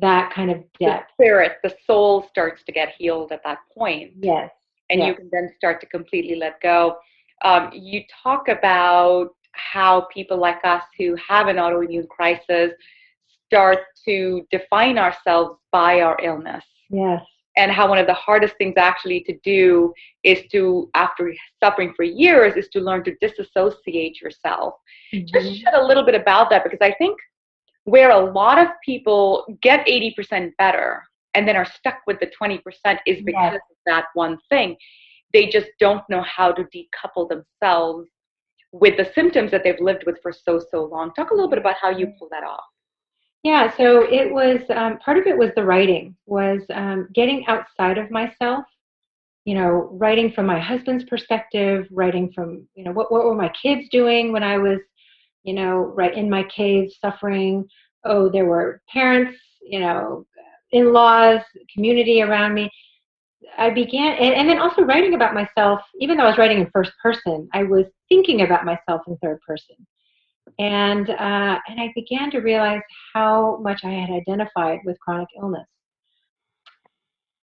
[0.00, 1.10] that kind of depth.
[1.18, 4.12] The spirit, the soul starts to get healed at that point.
[4.18, 4.50] Yes.
[4.88, 5.08] And yes.
[5.08, 6.96] you can then start to completely let go.
[7.44, 12.72] Um, you talk about how people like us who have an autoimmune crisis
[13.46, 16.64] start to define ourselves by our illness.
[16.90, 17.22] Yes.
[17.56, 19.92] And how one of the hardest things actually to do
[20.24, 24.74] is to, after suffering for years, is to learn to disassociate yourself.
[25.12, 25.26] Mm-hmm.
[25.26, 27.18] Just shed a little bit about that because I think
[27.84, 31.02] where a lot of people get 80% better
[31.34, 32.60] and then are stuck with the 20%
[33.06, 33.54] is because yes.
[33.54, 34.76] of that one thing.
[35.32, 38.08] They just don't know how to decouple themselves
[38.72, 41.12] with the symptoms that they've lived with for so so long.
[41.12, 42.64] Talk a little bit about how you pull that off.
[43.42, 47.98] Yeah so it was um, part of it was the writing was um, getting outside
[47.98, 48.64] of myself
[49.44, 53.50] you know writing from my husband's perspective writing from you know what, what were my
[53.60, 54.78] kids doing when i was
[55.42, 57.66] you know right in my cave suffering?
[58.04, 60.24] Oh there were parents you know
[60.70, 61.40] in-laws
[61.74, 62.70] community around me
[63.58, 66.70] I began, and, and, then also writing about myself, even though I was writing in
[66.70, 69.76] first person, I was thinking about myself in third person.
[70.58, 72.82] And, uh, and I began to realize
[73.14, 75.66] how much I had identified with chronic illness.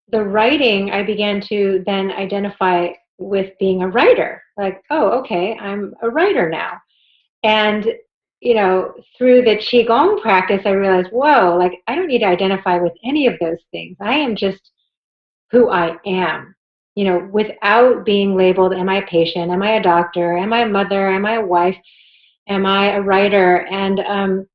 [0.08, 2.88] The writing, I began to then identify
[3.18, 4.42] with being a writer.
[4.56, 6.78] Like, oh, okay, I'm a writer now.
[7.42, 7.86] And,
[8.40, 12.78] you know, through the Qigong practice, I realized, whoa, like, I don't need to identify
[12.78, 13.96] with any of those things.
[14.00, 14.70] I am just
[15.54, 16.54] who I am,
[16.96, 19.52] you know, without being labeled, am I a patient?
[19.52, 20.36] Am I a doctor?
[20.36, 21.08] Am I a mother?
[21.08, 21.76] Am I a wife?
[22.48, 23.64] Am I a writer?
[23.70, 24.46] And um,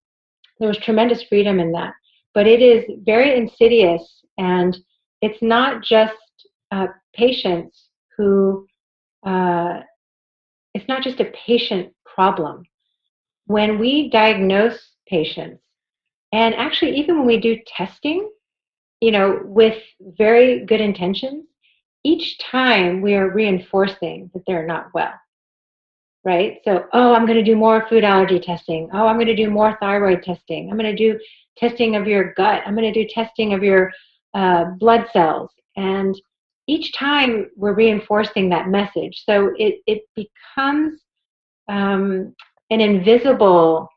[0.60, 1.94] there was tremendous freedom in that.
[2.34, 4.04] But it is very insidious,
[4.38, 4.78] and
[5.22, 6.14] it's not just
[6.72, 7.88] uh, patients
[8.18, 8.68] who,
[9.26, 9.80] uh,
[10.74, 12.64] it's not just a patient problem.
[13.48, 15.64] When we diagnose patients,
[16.34, 18.30] and actually, even when we do testing,
[19.02, 21.46] you know, with very good intentions,
[22.04, 25.14] each time we are reinforcing that they're not well.
[26.26, 26.60] Right?
[26.66, 28.90] So, oh, I'm going to do more food allergy testing.
[28.94, 30.70] Oh, I'm going to do more thyroid testing.
[30.70, 31.20] I'm going to do
[31.58, 32.62] testing of your gut.
[32.66, 33.92] I'm going to do testing of your
[34.34, 35.50] uh, blood cells.
[35.78, 36.20] And
[36.68, 39.24] each time we're reinforcing that message.
[39.26, 41.00] So it, it becomes
[41.70, 42.36] um,
[42.70, 43.88] an invisible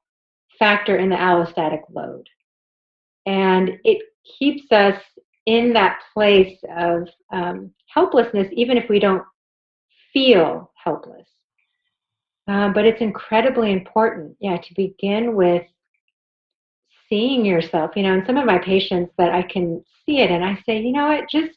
[0.58, 2.26] factor in the allostatic load.
[3.26, 4.02] And it
[4.38, 5.00] keeps us
[5.46, 9.24] in that place of um, helplessness, even if we don't
[10.12, 11.26] feel helpless.
[12.48, 15.64] Uh, but it's incredibly important, yeah, to begin with
[17.08, 17.92] seeing yourself.
[17.94, 20.80] You know, in some of my patients that I can see it, and I say,
[20.80, 21.56] you know what, just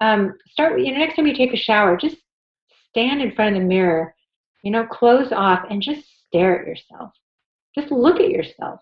[0.00, 0.80] um, start.
[0.80, 2.16] You know, next time you take a shower, just
[2.90, 4.14] stand in front of the mirror.
[4.62, 7.12] You know, close off and just stare at yourself.
[7.76, 8.80] Just look at yourself.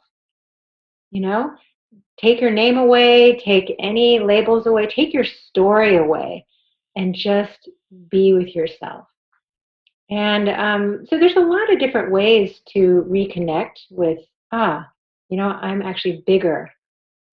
[1.11, 1.51] You know,
[2.19, 6.47] take your name away, take any labels away, take your story away,
[6.97, 7.69] and just
[8.11, 9.07] be with yourself.
[10.11, 14.19] And um, so there's a lot of different ways to reconnect with,
[14.53, 14.89] ah,
[15.29, 16.71] you know, I'm actually bigger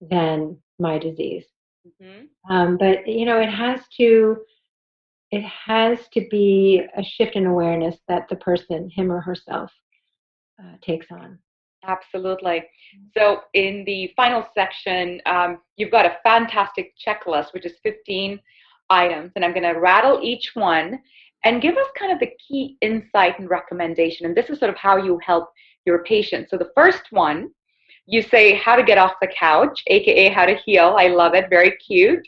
[0.00, 1.44] than my disease.
[1.86, 2.52] Mm-hmm.
[2.52, 4.38] Um, but you know, it has to,
[5.30, 9.70] it has to be a shift in awareness that the person, him or herself,
[10.60, 11.38] uh, takes on.
[11.86, 12.58] Absolutely.
[12.96, 13.06] Mm-hmm.
[13.16, 18.40] So, in the final section, um, you've got a fantastic checklist, which is 15
[18.90, 21.00] items, and I'm going to rattle each one
[21.44, 24.26] and give us kind of the key insight and recommendation.
[24.26, 25.50] And this is sort of how you help
[25.84, 26.48] your patient.
[26.50, 27.50] So, the first one,
[28.06, 30.96] you say how to get off the couch, aka how to heal.
[30.98, 32.26] I love it, very cute.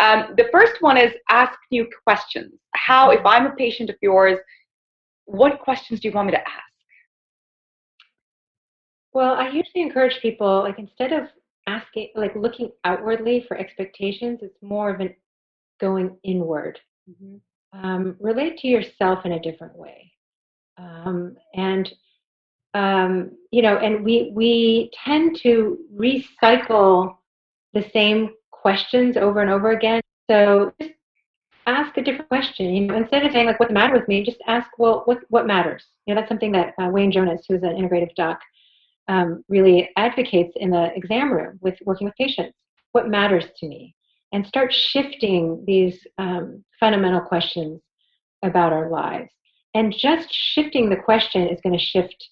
[0.00, 2.52] Um, the first one is ask new questions.
[2.74, 4.38] How, if I'm a patient of yours,
[5.26, 6.73] what questions do you want me to ask?
[9.14, 11.28] Well, I usually encourage people, like instead of
[11.68, 15.14] asking, like looking outwardly for expectations, it's more of an
[15.80, 16.78] going inward.
[17.08, 17.36] Mm-hmm.
[17.78, 20.12] Um, relate to yourself in a different way.
[20.76, 21.90] Um, and
[22.74, 27.16] um, you know, and we we tend to recycle
[27.72, 30.00] the same questions over and over again.
[30.28, 30.94] So just
[31.66, 32.74] ask a different question.
[32.74, 35.18] You know, instead of saying like, "What's the matter with me?" just ask, "Well, what
[35.28, 38.40] what matters?" You know, that's something that uh, Wayne Jonas, who's an integrative doc,
[39.08, 42.56] um, really advocates in the exam room with working with patients.
[42.92, 43.94] What matters to me?
[44.32, 47.80] And start shifting these um, fundamental questions
[48.42, 49.30] about our lives.
[49.74, 52.28] And just shifting the question is going to shift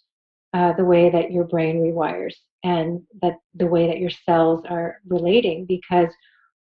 [0.55, 4.99] uh, the way that your brain rewires and that the way that your cells are
[5.09, 6.09] relating because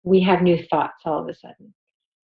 [0.03, 1.73] we have new thoughts all of a sudden.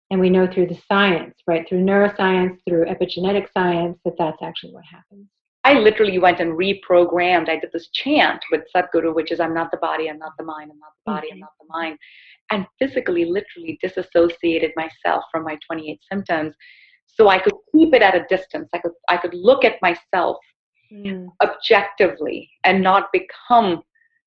[0.09, 4.73] And we know through the science, right, through neuroscience, through epigenetic science, that that's actually
[4.73, 5.27] what happens.
[5.63, 7.49] I literally went and reprogrammed.
[7.49, 10.43] I did this chant with Sadhguru, which is I'm not the body, I'm not the
[10.43, 11.35] mind, I'm not the body, mm-hmm.
[11.35, 11.97] I'm not the mind.
[12.49, 16.55] And physically, literally disassociated myself from my 28 symptoms
[17.07, 18.69] so I could keep it at a distance.
[18.73, 20.37] I could I could look at myself
[20.91, 21.27] mm.
[21.43, 23.81] objectively and not become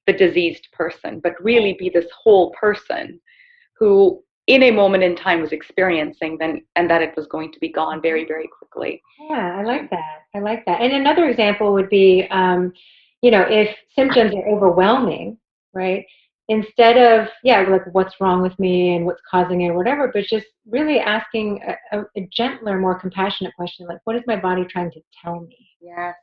[0.06, 3.20] the diseased person, but really be this whole person
[3.78, 7.58] who in a moment in time was experiencing then and that it was going to
[7.60, 11.72] be gone very very quickly yeah i like that i like that and another example
[11.72, 12.72] would be um,
[13.22, 15.36] you know if symptoms are overwhelming
[15.72, 16.04] right
[16.48, 20.24] instead of yeah like what's wrong with me and what's causing it or whatever but
[20.24, 24.64] just really asking a, a, a gentler more compassionate question like what is my body
[24.64, 26.14] trying to tell me yes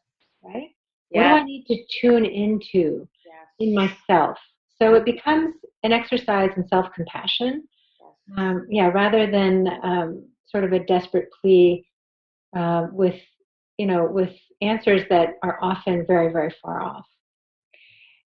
[0.43, 0.69] right
[1.09, 1.31] yes.
[1.31, 3.47] what do i need to tune into yes.
[3.59, 4.37] in myself
[4.81, 5.53] so it becomes
[5.83, 7.67] an exercise in self-compassion.
[8.37, 11.85] Um, yeah rather than um, sort of a desperate plea
[12.55, 13.19] uh, with
[13.77, 17.05] you know with answers that are often very very far off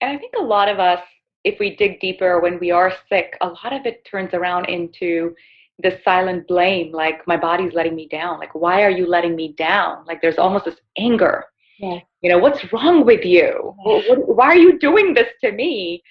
[0.01, 0.99] and i think a lot of us
[1.47, 5.33] if we dig deeper when we are sick, a lot of it turns around into
[5.79, 8.39] the silent blame, like my body's letting me down.
[8.39, 10.03] Like, why are you letting me down?
[10.05, 11.45] Like, there's almost this anger.
[11.79, 11.99] Yeah.
[12.21, 13.75] You know, what's wrong with you?
[13.85, 14.15] Yeah.
[14.15, 16.03] Why are you doing this to me?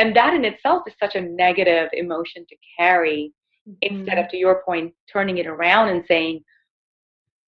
[0.00, 3.32] And that in itself is such a negative emotion to carry.
[3.68, 3.98] Mm-hmm.
[3.98, 6.42] Instead of, to your point, turning it around and saying,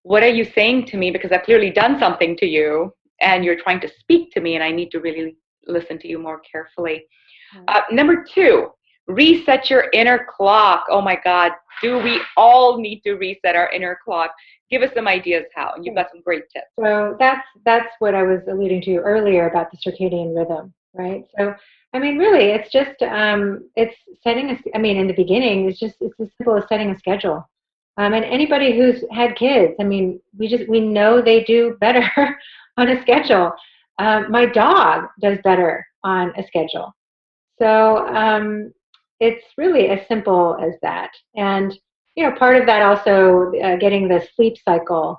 [0.03, 1.11] What are you saying to me?
[1.11, 2.93] Because I've clearly done something to you
[3.23, 5.37] and you're trying to speak to me, and I need to really
[5.67, 7.07] listen to you more carefully.
[7.69, 8.69] Uh, number two,
[9.07, 10.85] reset your inner clock.
[10.91, 14.33] Oh my God, do we all need to reset our inner clock?
[14.71, 16.67] Give us some ideas how, and you've got some great tips.
[16.81, 21.25] So that's that's what I was alluding to earlier about the circadian rhythm, right?
[21.39, 21.55] So
[21.95, 24.77] I mean, really, it's just um, it's setting a.
[24.77, 27.49] I mean, in the beginning, it's just it's as simple as setting a schedule.
[27.99, 32.09] Um, and anybody who's had kids, I mean, we just we know they do better
[32.79, 33.53] on a schedule.
[33.99, 36.95] Um, my dog does better on a schedule.
[37.59, 38.73] So um,
[39.21, 41.11] it's really as simple as that.
[41.37, 41.79] And
[42.17, 45.19] you know, part of that also uh, getting the sleep cycle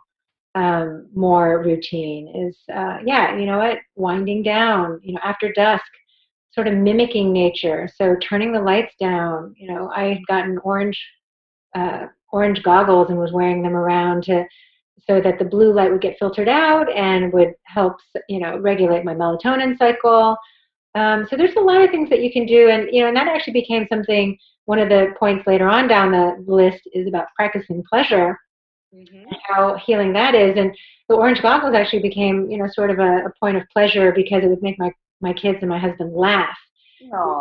[0.56, 5.86] um, more routine is, uh, yeah, you know what, winding down, you know, after dusk,
[6.54, 7.90] sort of mimicking nature.
[7.96, 9.56] So turning the lights down.
[9.58, 11.00] You know, I had gotten orange,
[11.76, 14.46] uh, orange goggles and was wearing them around to
[15.08, 17.98] so that the blue light would get filtered out and would help,
[18.30, 20.38] you know, regulate my melatonin cycle.
[20.96, 23.18] Um, so there's a lot of things that you can do, and you know, and
[23.18, 24.38] that actually became something.
[24.66, 28.38] One of the points later on down the list is about practicing pleasure
[28.96, 29.18] mm-hmm.
[29.18, 30.56] and how healing that is.
[30.56, 30.74] And
[31.10, 34.44] the orange goggles actually became, you know, sort of a, a point of pleasure because
[34.44, 34.92] it would make my
[35.24, 36.58] my kids and my husband laugh.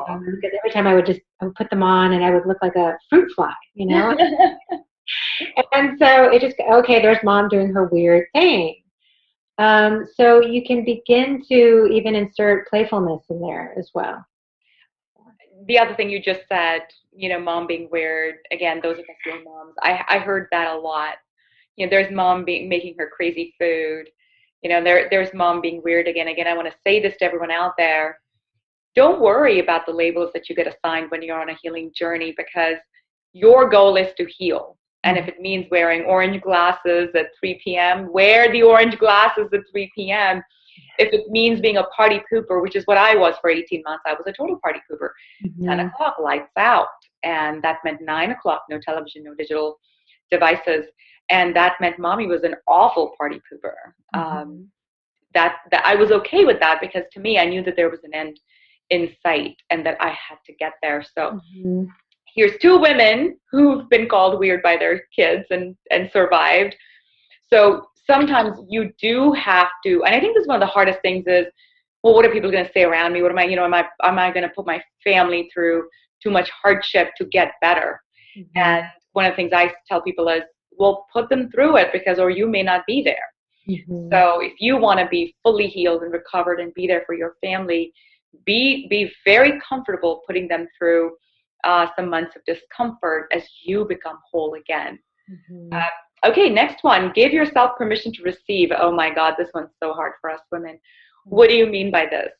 [0.08, 2.46] Um, because every time I would just I would put them on and I would
[2.46, 4.16] look like a fruit fly, you know.
[5.72, 7.02] and so it just okay.
[7.02, 8.76] There's mom doing her weird thing.
[9.58, 14.24] Um, so you can begin to even insert playfulness in there as well.
[15.68, 16.80] The other thing you just said,
[17.12, 18.36] you know, mom being weird.
[18.50, 21.14] Again, those of us who are moms, I I heard that a lot.
[21.76, 24.08] You know, there's mom being making her crazy food.
[24.62, 26.28] You know, there there's mom being weird again.
[26.28, 28.18] Again, I want to say this to everyone out there
[28.94, 32.34] don't worry about the labels that you get assigned when you're on a healing journey
[32.36, 32.76] because
[33.32, 34.76] your goal is to heal.
[35.04, 39.60] And if it means wearing orange glasses at 3 p.m., wear the orange glasses at
[39.70, 40.42] 3 p.m.
[40.98, 44.04] If it means being a party pooper, which is what I was for 18 months,
[44.06, 45.08] I was a total party pooper.
[45.44, 45.64] Mm-hmm.
[45.64, 46.86] 10 o'clock, lights out.
[47.24, 49.78] And that meant 9 o'clock, no television, no digital
[50.30, 50.86] devices.
[51.30, 53.74] And that meant mommy was an awful party pooper.
[54.14, 54.20] Mm-hmm.
[54.20, 54.68] Um,
[55.34, 58.00] that, that I was okay with that because to me, I knew that there was
[58.04, 58.38] an end
[58.90, 61.02] in sight and that I had to get there.
[61.02, 61.84] So mm-hmm.
[62.34, 66.76] here's two women who've been called weird by their kids and, and survived.
[67.48, 71.00] So sometimes you do have to, and I think this is one of the hardest
[71.00, 71.46] things is,
[72.02, 73.22] well, what are people going to say around me?
[73.22, 75.84] What am I, you know, am I, am I going to put my family through
[76.22, 78.02] too much hardship to get better?
[78.36, 78.58] Mm-hmm.
[78.58, 80.42] And one of the things I tell people is,
[80.78, 83.32] well, put them through it because, or you may not be there.
[83.68, 84.08] Mm-hmm.
[84.10, 87.36] So if you want to be fully healed and recovered and be there for your
[87.40, 87.92] family,
[88.44, 91.12] be be very comfortable putting them through
[91.64, 94.98] uh, some months of discomfort as you become whole again.
[95.30, 95.74] Mm-hmm.
[95.74, 97.12] Uh, okay, next one.
[97.14, 98.70] Give yourself permission to receive.
[98.76, 100.78] Oh my God, this one's so hard for us women.
[101.24, 102.32] What do you mean by this?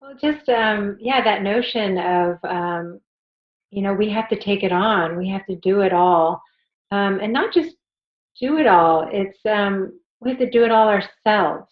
[0.00, 3.00] Well, just um, yeah, that notion of um,
[3.70, 5.18] you know we have to take it on.
[5.18, 6.42] We have to do it all,
[6.94, 7.74] um, and not just
[8.40, 9.08] do it all.
[9.10, 11.68] It's um, we have to do it all ourselves.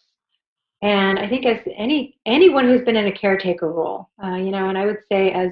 [0.82, 4.68] And I think as any anyone who's been in a caretaker role, uh, you know,
[4.68, 5.50] and I would say as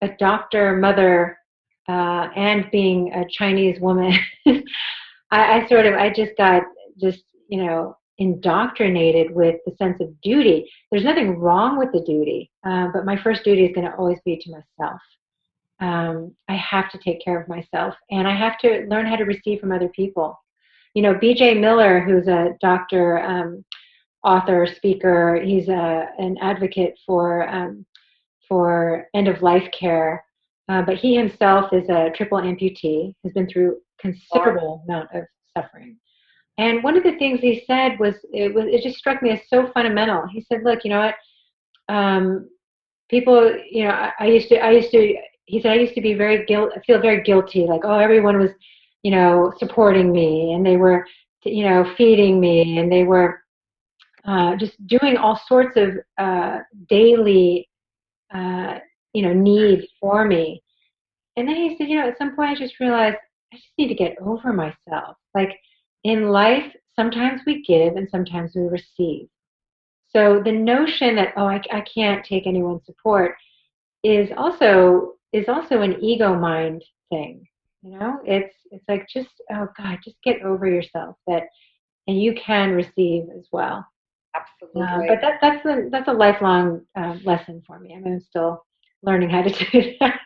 [0.00, 1.38] a doctor, mother,
[1.86, 4.14] uh, and being a Chinese woman,
[4.46, 6.62] I, I sort of I just got
[6.98, 10.70] just you know indoctrinated with the sense of duty.
[10.90, 14.18] There's nothing wrong with the duty, uh, but my first duty is going to always
[14.24, 15.00] be to myself.
[15.80, 19.24] Um, I have to take care of myself, and I have to learn how to
[19.24, 20.38] receive from other people.
[20.94, 21.54] You know, B.J.
[21.54, 23.18] Miller, who's a doctor.
[23.20, 23.64] Um,
[24.24, 25.40] author, speaker.
[25.44, 27.86] He's a, an advocate for um,
[28.48, 30.24] for end of life care,
[30.68, 33.14] uh, but he himself is a triple amputee.
[33.22, 35.24] Has been through considerable amount of
[35.56, 35.98] suffering.
[36.58, 39.40] And one of the things he said was it was it just struck me as
[39.48, 40.26] so fundamental.
[40.26, 41.14] He said, "Look, you know what?
[41.94, 42.48] Um,
[43.10, 45.14] people, you know, I, I used to, I used to."
[45.46, 48.50] He said, "I used to be very guilt, feel very guilty, like oh, everyone was,
[49.02, 51.06] you know, supporting me, and they were,
[51.44, 53.40] you know, feeding me, and they were."
[54.26, 57.68] Uh, just doing all sorts of uh, daily,
[58.34, 58.78] uh,
[59.12, 60.62] you know, needs for me.
[61.36, 63.16] And then he said, you know, at some point I just realized
[63.52, 65.16] I just need to get over myself.
[65.34, 65.50] Like
[66.04, 69.28] in life, sometimes we give and sometimes we receive.
[70.08, 73.34] So the notion that oh, I, I can't take anyone's support
[74.04, 77.44] is also is also an ego mind thing.
[77.82, 81.48] You know, it's it's like just oh God, just get over yourself that,
[82.06, 83.84] and you can receive as well.
[84.34, 84.82] Absolutely.
[84.82, 87.92] Uh, but that, that's a that's a lifelong uh, lesson for me.
[87.94, 88.64] I mean, I'm still
[89.02, 90.20] learning how to do that.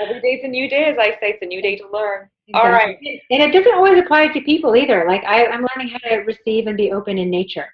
[0.00, 1.34] Every day's a new day, as I say.
[1.34, 2.28] It's a new day to learn.
[2.48, 2.70] Exactly.
[2.70, 2.98] All right.
[3.30, 5.04] And it doesn't always apply to people either.
[5.06, 7.68] Like I, I'm learning how to receive and be open in nature.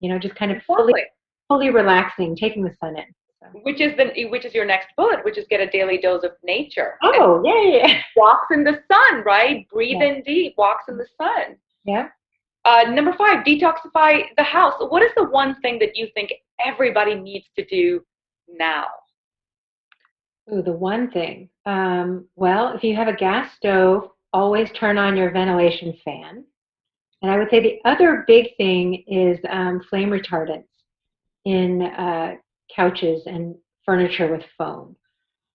[0.00, 0.94] You know, just kind of fully,
[1.48, 3.04] fully relaxing, taking the sun in.
[3.62, 6.32] Which is the which is your next bullet, which is get a daily dose of
[6.42, 6.96] nature.
[7.02, 8.02] Oh, yeah, yeah.
[8.16, 9.68] Walks in the sun, right?
[9.68, 10.14] Breathe yeah.
[10.14, 10.54] in deep.
[10.56, 11.56] Walks in the sun.
[11.84, 12.08] Yeah.
[12.64, 14.74] Uh, number five, detoxify the house.
[14.78, 16.32] What is the one thing that you think
[16.64, 18.02] everybody needs to do
[18.48, 18.86] now?
[20.52, 21.48] Ooh, the one thing.
[21.64, 26.44] Um, well, if you have a gas stove, always turn on your ventilation fan.
[27.22, 30.64] And I would say the other big thing is um, flame retardants
[31.44, 32.34] in uh,
[32.74, 33.54] couches and
[33.84, 34.96] furniture with foam.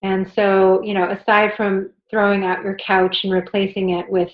[0.02, 4.30] And so, you know, aside from throwing out your couch and replacing it with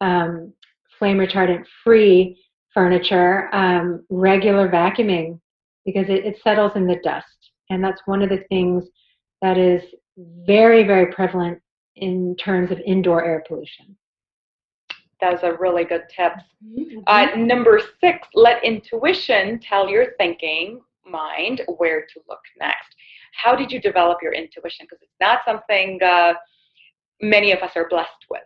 [0.00, 0.52] um,
[0.98, 2.40] flame retardant free
[2.72, 5.38] furniture, um, regular vacuuming
[5.84, 7.26] because it, it settles in the dust.
[7.70, 8.84] And that's one of the things
[9.42, 9.82] that is
[10.46, 11.60] very, very prevalent
[11.96, 13.96] in terms of indoor air pollution.
[15.20, 16.42] Those are really good tips.
[16.66, 17.00] Mm-hmm.
[17.06, 20.80] Uh, number six, let intuition tell your thinking
[21.10, 22.94] mind where to look next.
[23.32, 24.86] How did you develop your intuition?
[24.86, 26.34] Because it's not something uh,
[27.20, 28.42] many of us are blessed with.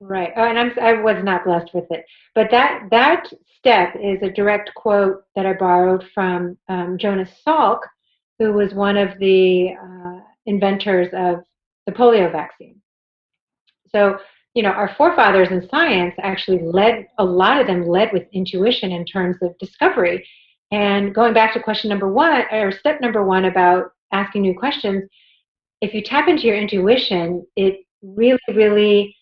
[0.00, 0.32] Right.
[0.36, 2.04] Oh, and I'm, I was not blessed with it.
[2.34, 3.26] But that, that
[3.58, 7.80] step is a direct quote that I borrowed from um, Jonas Salk,
[8.38, 11.44] who was one of the uh, inventors of
[11.86, 12.80] the polio vaccine.
[13.90, 14.18] So,
[14.54, 18.90] you know, our forefathers in science actually led, a lot of them led with intuition
[18.92, 20.26] in terms of discovery.
[20.70, 25.04] And going back to question number one, or step number one about asking new questions,
[25.80, 29.16] if you tap into your intuition, it really, really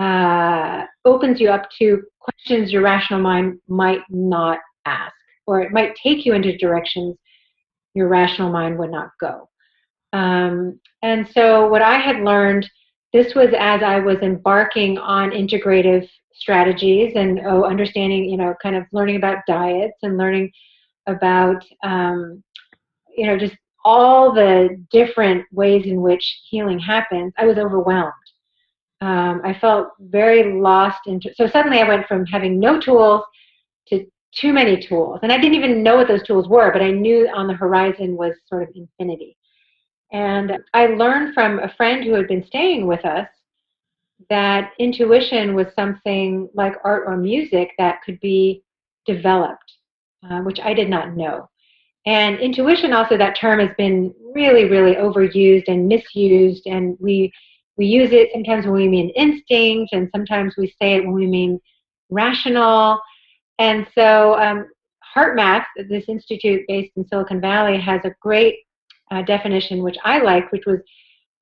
[0.00, 5.14] uh, opens you up to questions your rational mind might not ask,
[5.46, 7.16] or it might take you into directions
[7.94, 9.48] your rational mind would not go.
[10.12, 12.68] Um, and so, what I had learned,
[13.12, 18.76] this was as I was embarking on integrative strategies and oh, understanding, you know, kind
[18.76, 20.50] of learning about diets and learning
[21.08, 22.42] about, um,
[23.16, 27.32] you know, just all the different ways in which healing happens.
[27.36, 28.12] I was overwhelmed
[29.00, 31.06] um, I felt very lost.
[31.06, 33.22] Into, so suddenly I went from having no tools
[33.88, 34.04] to
[34.34, 35.20] too many tools.
[35.22, 38.16] And I didn't even know what those tools were, but I knew on the horizon
[38.16, 39.36] was sort of infinity.
[40.12, 43.28] And I learned from a friend who had been staying with us
[44.30, 48.64] that intuition was something like art or music that could be
[49.06, 49.72] developed,
[50.28, 51.48] uh, which I did not know.
[52.06, 56.66] And intuition, also, that term has been really, really overused and misused.
[56.66, 57.32] And we
[57.76, 61.26] we use it sometimes when we mean instinct, and sometimes we say it when we
[61.26, 61.60] mean
[62.10, 63.00] rational.
[63.58, 64.68] And so, um,
[65.14, 68.56] HeartMath, this institute based in Silicon Valley, has a great
[69.10, 70.80] uh, definition, which I like, which was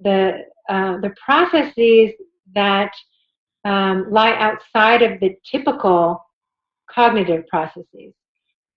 [0.00, 2.10] the uh, the processes
[2.54, 2.92] that
[3.64, 6.24] um, lie outside of the typical
[6.90, 8.12] cognitive processes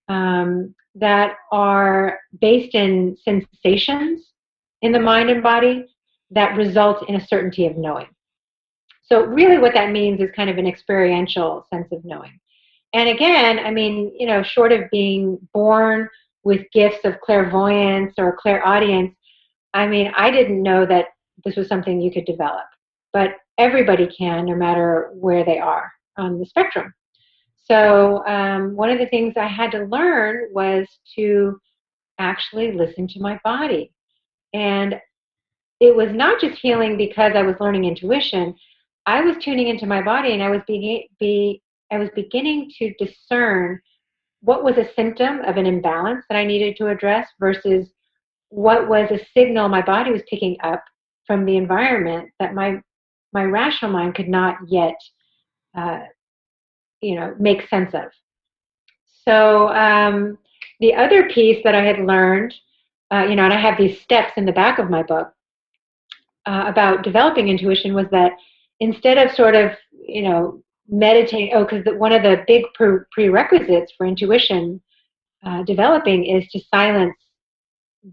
[0.10, 4.34] um, that are based in sensations
[4.82, 5.86] in the mind and body
[6.32, 8.07] that result in a certainty of knowing.
[9.03, 12.39] So, really, what that means is kind of an experiential sense of knowing.
[12.93, 16.10] And again, I mean, you know, short of being born
[16.43, 19.16] with gifts of clairvoyance or clairaudience,
[19.74, 21.05] I mean, I didn't know that
[21.43, 22.66] this was something you could develop.
[23.14, 26.93] But everybody can, no matter where they are on the spectrum.
[27.70, 31.59] So, um, one of the things I had to learn was to
[32.17, 33.91] actually listen to my body.
[34.53, 34.95] And
[35.80, 38.55] it was not just healing because I was learning intuition.
[39.05, 41.61] I was tuning into my body and I was being be
[41.91, 43.80] I was beginning to discern
[44.41, 47.88] what was a symptom of an imbalance that I needed to address versus
[48.49, 50.84] what was a signal my body was picking up
[51.26, 52.82] from the environment that my
[53.34, 54.95] my rational mind could not yet
[55.78, 55.99] uh,
[57.02, 58.12] you know make sense of.
[59.28, 60.38] So um,
[60.80, 62.54] the other piece that I had learned,
[63.12, 65.34] uh, you know, and I have these steps in the back of my book
[66.45, 68.34] uh, about developing intuition was that
[68.80, 73.93] instead of sort of you know meditating oh because one of the big pre- prerequisites
[73.95, 74.82] for intuition
[75.45, 77.16] uh, developing is to silence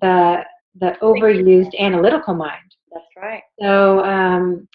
[0.01, 0.45] the
[0.79, 2.75] the overused analytical mind.
[2.93, 3.43] That's right.
[3.61, 4.69] So um,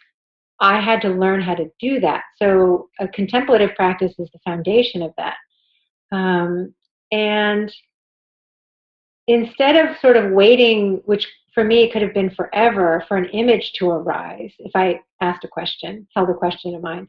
[0.61, 5.01] i had to learn how to do that so a contemplative practice is the foundation
[5.01, 5.35] of that
[6.13, 6.73] um,
[7.11, 7.73] and
[9.27, 13.73] instead of sort of waiting which for me, could have been forever for an image
[13.73, 17.07] to arise if I asked a question, held a question in mind,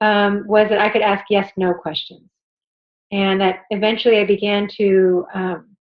[0.00, 2.28] um, was that I could ask yes no questions.
[3.10, 5.76] And that eventually I began to, um,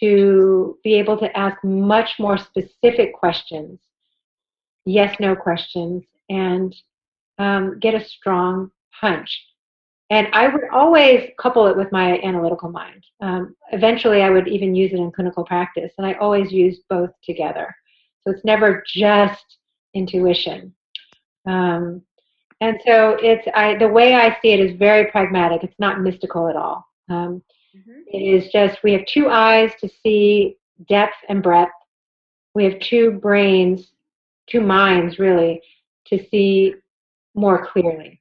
[0.00, 3.80] to be able to ask much more specific questions,
[4.84, 6.74] yes no questions, and
[7.38, 9.30] um, get a strong hunch.
[10.10, 13.04] And I would always couple it with my analytical mind.
[13.20, 17.10] Um, eventually, I would even use it in clinical practice, and I always use both
[17.24, 17.74] together.
[18.22, 19.58] So it's never just
[19.94, 20.74] intuition.
[21.46, 22.02] Um,
[22.60, 25.64] and so it's I, the way I see it is very pragmatic.
[25.64, 26.86] It's not mystical at all.
[27.10, 27.42] Um,
[27.76, 28.00] mm-hmm.
[28.06, 30.56] it is just we have two eyes to see
[30.88, 31.72] depth and breadth.
[32.54, 33.90] We have two brains,
[34.48, 35.60] two minds really,
[36.06, 36.74] to see
[37.34, 38.20] more clearly.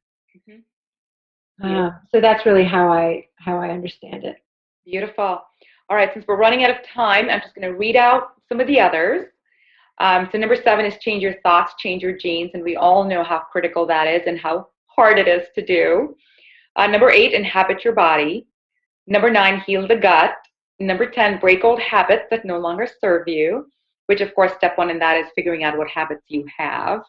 [1.64, 4.38] Uh, so that's really how I how I understand it.
[4.86, 5.42] Beautiful.
[5.90, 8.60] All right, since we're running out of time, I'm just going to read out some
[8.60, 9.28] of the others.
[10.00, 13.24] Um, so number seven is change your thoughts, change your genes, and we all know
[13.24, 16.16] how critical that is and how hard it is to do.
[16.76, 18.48] Uh, number eight, inhabit your body.
[19.06, 20.32] Number nine, heal the gut.
[20.80, 23.68] Number 10, break old habits that no longer serve you,
[24.14, 27.02] which of course, step one in that is figuring out what habits you have.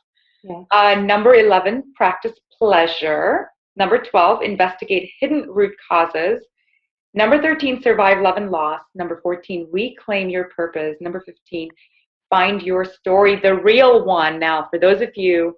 [0.42, 0.62] Yeah.
[0.70, 3.50] Uh, number 11, practice pleasure.
[3.76, 6.42] Number 12, investigate hidden root causes.
[7.12, 8.80] Number 13, survive love and loss.
[8.94, 10.96] Number 14, reclaim your purpose.
[11.02, 11.68] Number 15,
[12.30, 14.40] find your story, the real one.
[14.40, 15.54] Now, for those of you,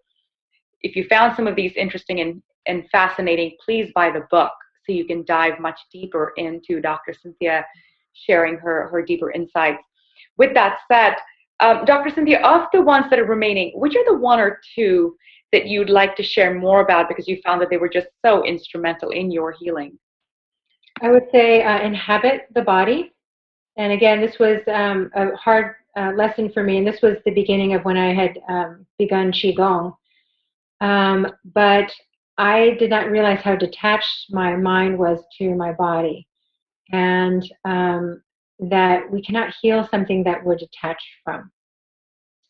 [0.83, 4.53] if you found some of these interesting and, and fascinating, please buy the book
[4.85, 7.15] so you can dive much deeper into Dr.
[7.15, 7.65] Cynthia
[8.15, 9.85] sharing her, her deeper insights.
[10.39, 11.15] With that said,
[11.61, 12.11] um, Dr.
[12.11, 15.17] Cynthia, of the ones that are remaining, which are the one or two
[15.53, 18.45] that you'd like to share more about because you found that they were just so
[18.45, 19.99] instrumental in your healing?
[21.03, 23.13] I would say uh, inhabit the body.
[23.77, 27.33] And again, this was um, a hard uh, lesson for me, and this was the
[27.33, 29.95] beginning of when I had um, begun Qigong.
[30.81, 31.91] Um, but
[32.39, 36.27] I did not realize how detached my mind was to my body,
[36.93, 38.23] and um,
[38.59, 41.51] that we cannot heal something that we're detached from.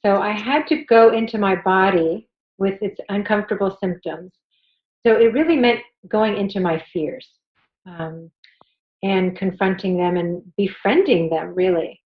[0.05, 2.29] So I had to go into my body
[2.59, 4.33] with its uncomfortable symptoms.
[5.05, 7.27] So it really meant going into my fears
[7.87, 8.31] um,
[9.03, 12.01] and confronting them and befriending them, really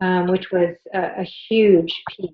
[0.00, 2.30] um, which was a, a huge piece.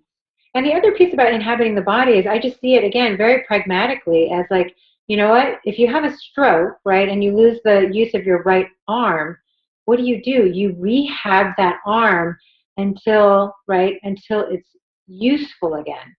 [0.54, 3.42] And the other piece about inhabiting the body is I just see it again very
[3.44, 4.74] pragmatically as like,
[5.08, 8.24] you know what, if you have a stroke, right, and you lose the use of
[8.24, 9.36] your right arm,
[9.84, 10.46] what do you do?
[10.46, 12.36] You rehab that arm
[12.76, 14.68] until, right, until it's
[15.06, 16.14] useful again.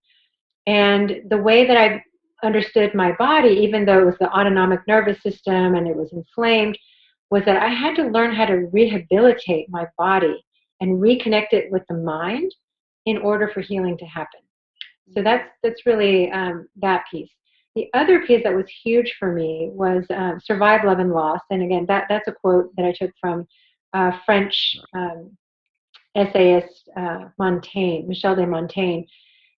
[0.67, 2.03] And the way that I
[2.45, 6.77] understood my body, even though it was the autonomic nervous system and it was inflamed,
[7.31, 10.43] was that I had to learn how to rehabilitate my body
[10.81, 12.51] and reconnect it with the mind
[13.05, 14.41] in order for healing to happen.
[15.13, 17.29] So that's that's really um, that piece.
[17.75, 21.41] The other piece that was huge for me was uh, survive, love, and loss.
[21.49, 23.45] And again, that that's a quote that I took from
[23.93, 25.35] uh, French um,
[26.15, 29.03] essayist uh, Montaigne, Michel de Montaigne,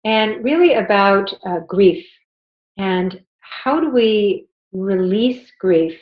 [0.03, 2.05] and really about uh, grief
[2.77, 5.99] and how do we release grief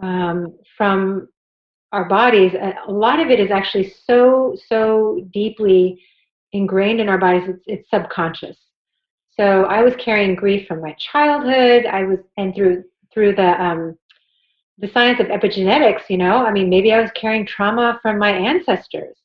[0.00, 1.28] um, from
[1.92, 6.02] our bodies, a lot of it is actually so, so deeply
[6.52, 8.56] ingrained in our bodies, it's, it's subconscious.
[9.36, 11.86] So I was carrying grief from my childhood.
[11.86, 13.98] I was, and through through the um,
[14.78, 18.30] the science of epigenetics, you know, I mean, maybe I was carrying trauma from my
[18.30, 19.16] ancestors,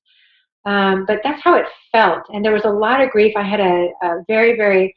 [0.66, 2.24] um, but that's how it felt.
[2.30, 3.34] And there was a lot of grief.
[3.36, 4.94] I had a, a very, very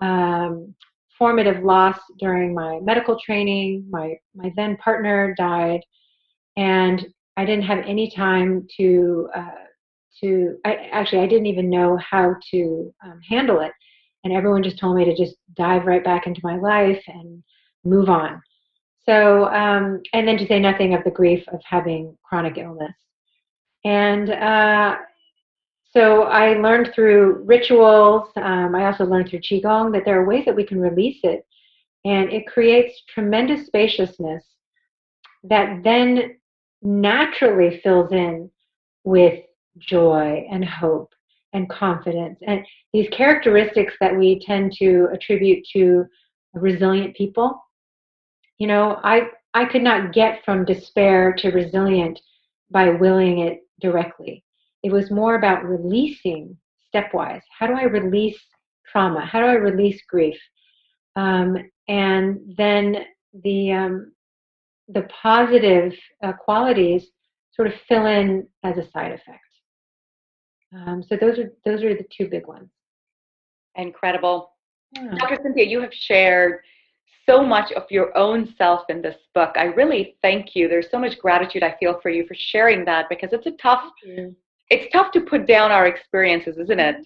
[0.00, 0.74] um,
[1.18, 3.86] formative loss during my medical training.
[3.90, 5.80] My my then partner died
[6.58, 7.06] and
[7.36, 9.64] I didn't have any time to uh,
[10.20, 10.56] to.
[10.64, 13.70] I, actually, I didn't even know how to um, handle it,
[14.24, 17.42] and everyone just told me to just dive right back into my life and
[17.84, 18.40] move on.
[19.06, 22.94] So, um, and then to say nothing of the grief of having chronic illness,
[23.84, 24.96] and uh,
[25.90, 28.28] so I learned through rituals.
[28.36, 31.46] Um, I also learned through qigong that there are ways that we can release it,
[32.04, 34.44] and it creates tremendous spaciousness
[35.44, 36.36] that then
[36.82, 38.50] naturally fills in
[39.04, 39.40] with
[39.78, 41.12] joy and hope
[41.52, 42.38] and confidence.
[42.46, 46.04] And these characteristics that we tend to attribute to
[46.54, 47.62] resilient people
[48.56, 49.20] you know i
[49.52, 52.18] i could not get from despair to resilient
[52.70, 54.44] by willing it directly.
[54.82, 56.56] It was more about releasing
[56.94, 57.42] stepwise.
[57.56, 58.38] How do i release
[58.90, 59.24] trauma?
[59.24, 60.38] How do i release grief?
[61.16, 61.56] Um,
[61.88, 63.04] and then
[63.42, 64.12] the um,
[64.88, 65.92] the positive
[66.22, 67.06] uh, qualities
[67.52, 69.47] sort of fill in as a side effect.
[70.74, 72.68] Um, so those are those are the two big ones.
[73.76, 74.52] Incredible,
[74.92, 75.14] yeah.
[75.18, 75.38] Dr.
[75.42, 75.64] Cynthia.
[75.64, 76.60] You have shared
[77.26, 79.50] so much of your own self in this book.
[79.56, 80.68] I really thank you.
[80.68, 83.84] There's so much gratitude I feel for you for sharing that because it's a tough.
[84.70, 86.96] It's tough to put down our experiences, isn't it?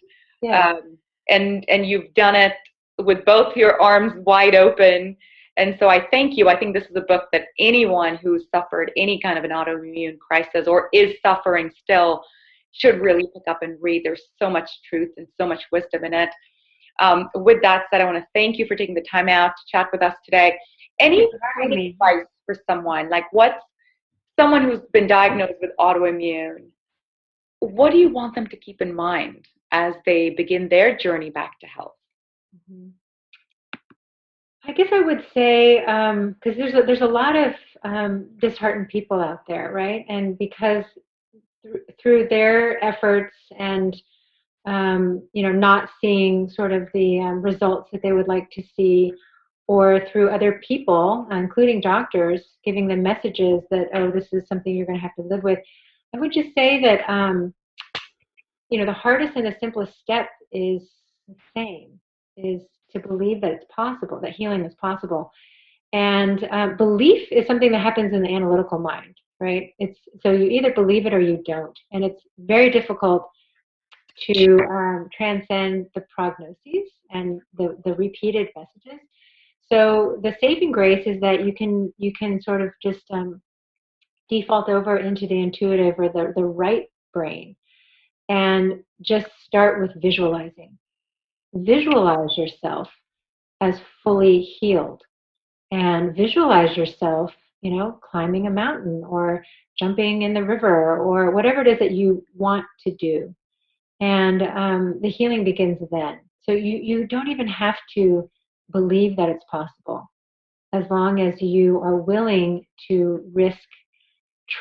[0.41, 0.71] Yeah.
[0.71, 0.99] Um,
[1.29, 2.55] and and you've done it
[2.99, 5.17] with both your arms wide open
[5.57, 6.49] and so I thank you.
[6.49, 10.19] I think this is a book that anyone who's suffered any kind of an autoimmune
[10.19, 12.25] crisis or is suffering still
[12.73, 14.03] should really pick up and read.
[14.05, 16.31] There's so much truth and so much wisdom in it.
[17.01, 19.63] Um, with that said, I want to thank you for taking the time out to
[19.71, 20.59] chat with us today.
[21.01, 21.29] Any
[21.89, 23.63] advice for someone, like what's
[24.39, 26.69] someone who's been diagnosed with autoimmune,
[27.61, 31.59] what do you want them to keep in mind as they begin their journey back
[31.61, 31.95] to health?
[32.71, 32.89] Mm-hmm.
[34.65, 37.53] I guess I would say because um, there's a, there's a lot of
[37.85, 40.05] um, disheartened people out there, right?
[40.09, 40.85] And because
[41.63, 43.97] th- through their efforts and
[44.65, 48.63] um, you know not seeing sort of the um, results that they would like to
[48.77, 49.13] see,
[49.67, 54.87] or through other people, including doctors, giving them messages that oh this is something you're
[54.87, 55.59] going to have to live with,
[56.15, 57.53] I would just say that um,
[58.71, 60.83] you know the hardest and the simplest step is
[61.29, 61.99] the same
[62.37, 65.33] is to believe that it's possible, that healing is possible.
[65.93, 69.75] And uh, belief is something that happens in the analytical mind, right?
[69.79, 73.29] It's so you either believe it or you don't, and it's very difficult
[74.31, 79.01] to um, transcend the prognoses and the, the repeated messages.
[79.71, 83.43] So the saving grace is that you can you can sort of just um,
[84.29, 87.57] default over into the intuitive or the, the right brain
[88.29, 90.79] and just start with visualizing.
[91.55, 92.89] Visualize yourself
[93.61, 95.03] as fully healed
[95.71, 97.31] and visualize yourself,
[97.63, 99.45] you know, climbing a mountain or
[99.79, 103.35] jumping in the river or whatever it is that you want to do.
[104.01, 106.21] And um, the healing begins then.
[106.43, 108.29] So you, you don't even have to
[108.73, 110.11] believe that it's possible
[110.73, 113.59] as long as you are willing to risk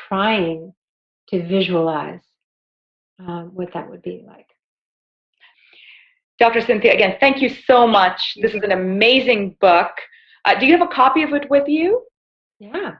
[0.08, 0.72] trying
[1.28, 2.20] to visualize
[3.18, 4.46] um, what that would be like.
[6.38, 6.60] Dr.
[6.60, 8.34] Cynthia, again, thank you so much.
[8.40, 9.90] This is an amazing book.
[10.44, 12.02] Uh, do you have a copy of it with you?
[12.62, 12.94] Yeah.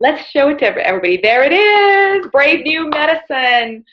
[0.00, 1.18] Let's show it to everybody.
[1.22, 3.84] There it is Brave New Medicine.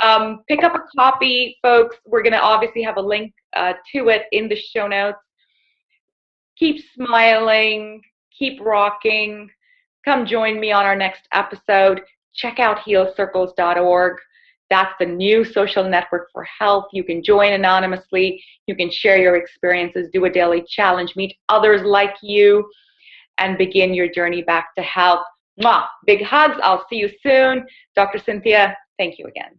[0.00, 1.96] Um, pick up a copy, folks.
[2.06, 5.18] We're going to obviously have a link uh, to it in the show notes.
[6.56, 8.00] Keep smiling,
[8.38, 9.50] keep rocking.
[10.04, 12.00] Come join me on our next episode.
[12.32, 14.18] Check out healcircles.org.
[14.70, 16.84] That's the new social network for health.
[16.92, 18.40] You can join anonymously.
[18.68, 22.70] You can share your experiences, do a daily challenge, meet others like you,
[23.38, 25.24] and begin your journey back to health.
[25.60, 25.86] Mwah!
[26.06, 26.56] Big hugs.
[26.62, 27.66] I'll see you soon.
[27.94, 28.18] Dr.
[28.18, 29.58] Cynthia, thank you again.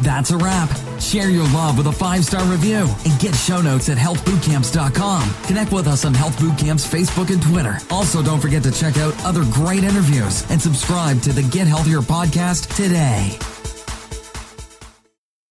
[0.00, 0.70] That's a wrap.
[1.00, 5.34] Share your love with a five star review and get show notes at healthbootcamps.com.
[5.46, 7.78] Connect with us on Health Bootcamps Facebook and Twitter.
[7.90, 12.00] Also, don't forget to check out other great interviews and subscribe to the Get Healthier
[12.00, 13.38] podcast today.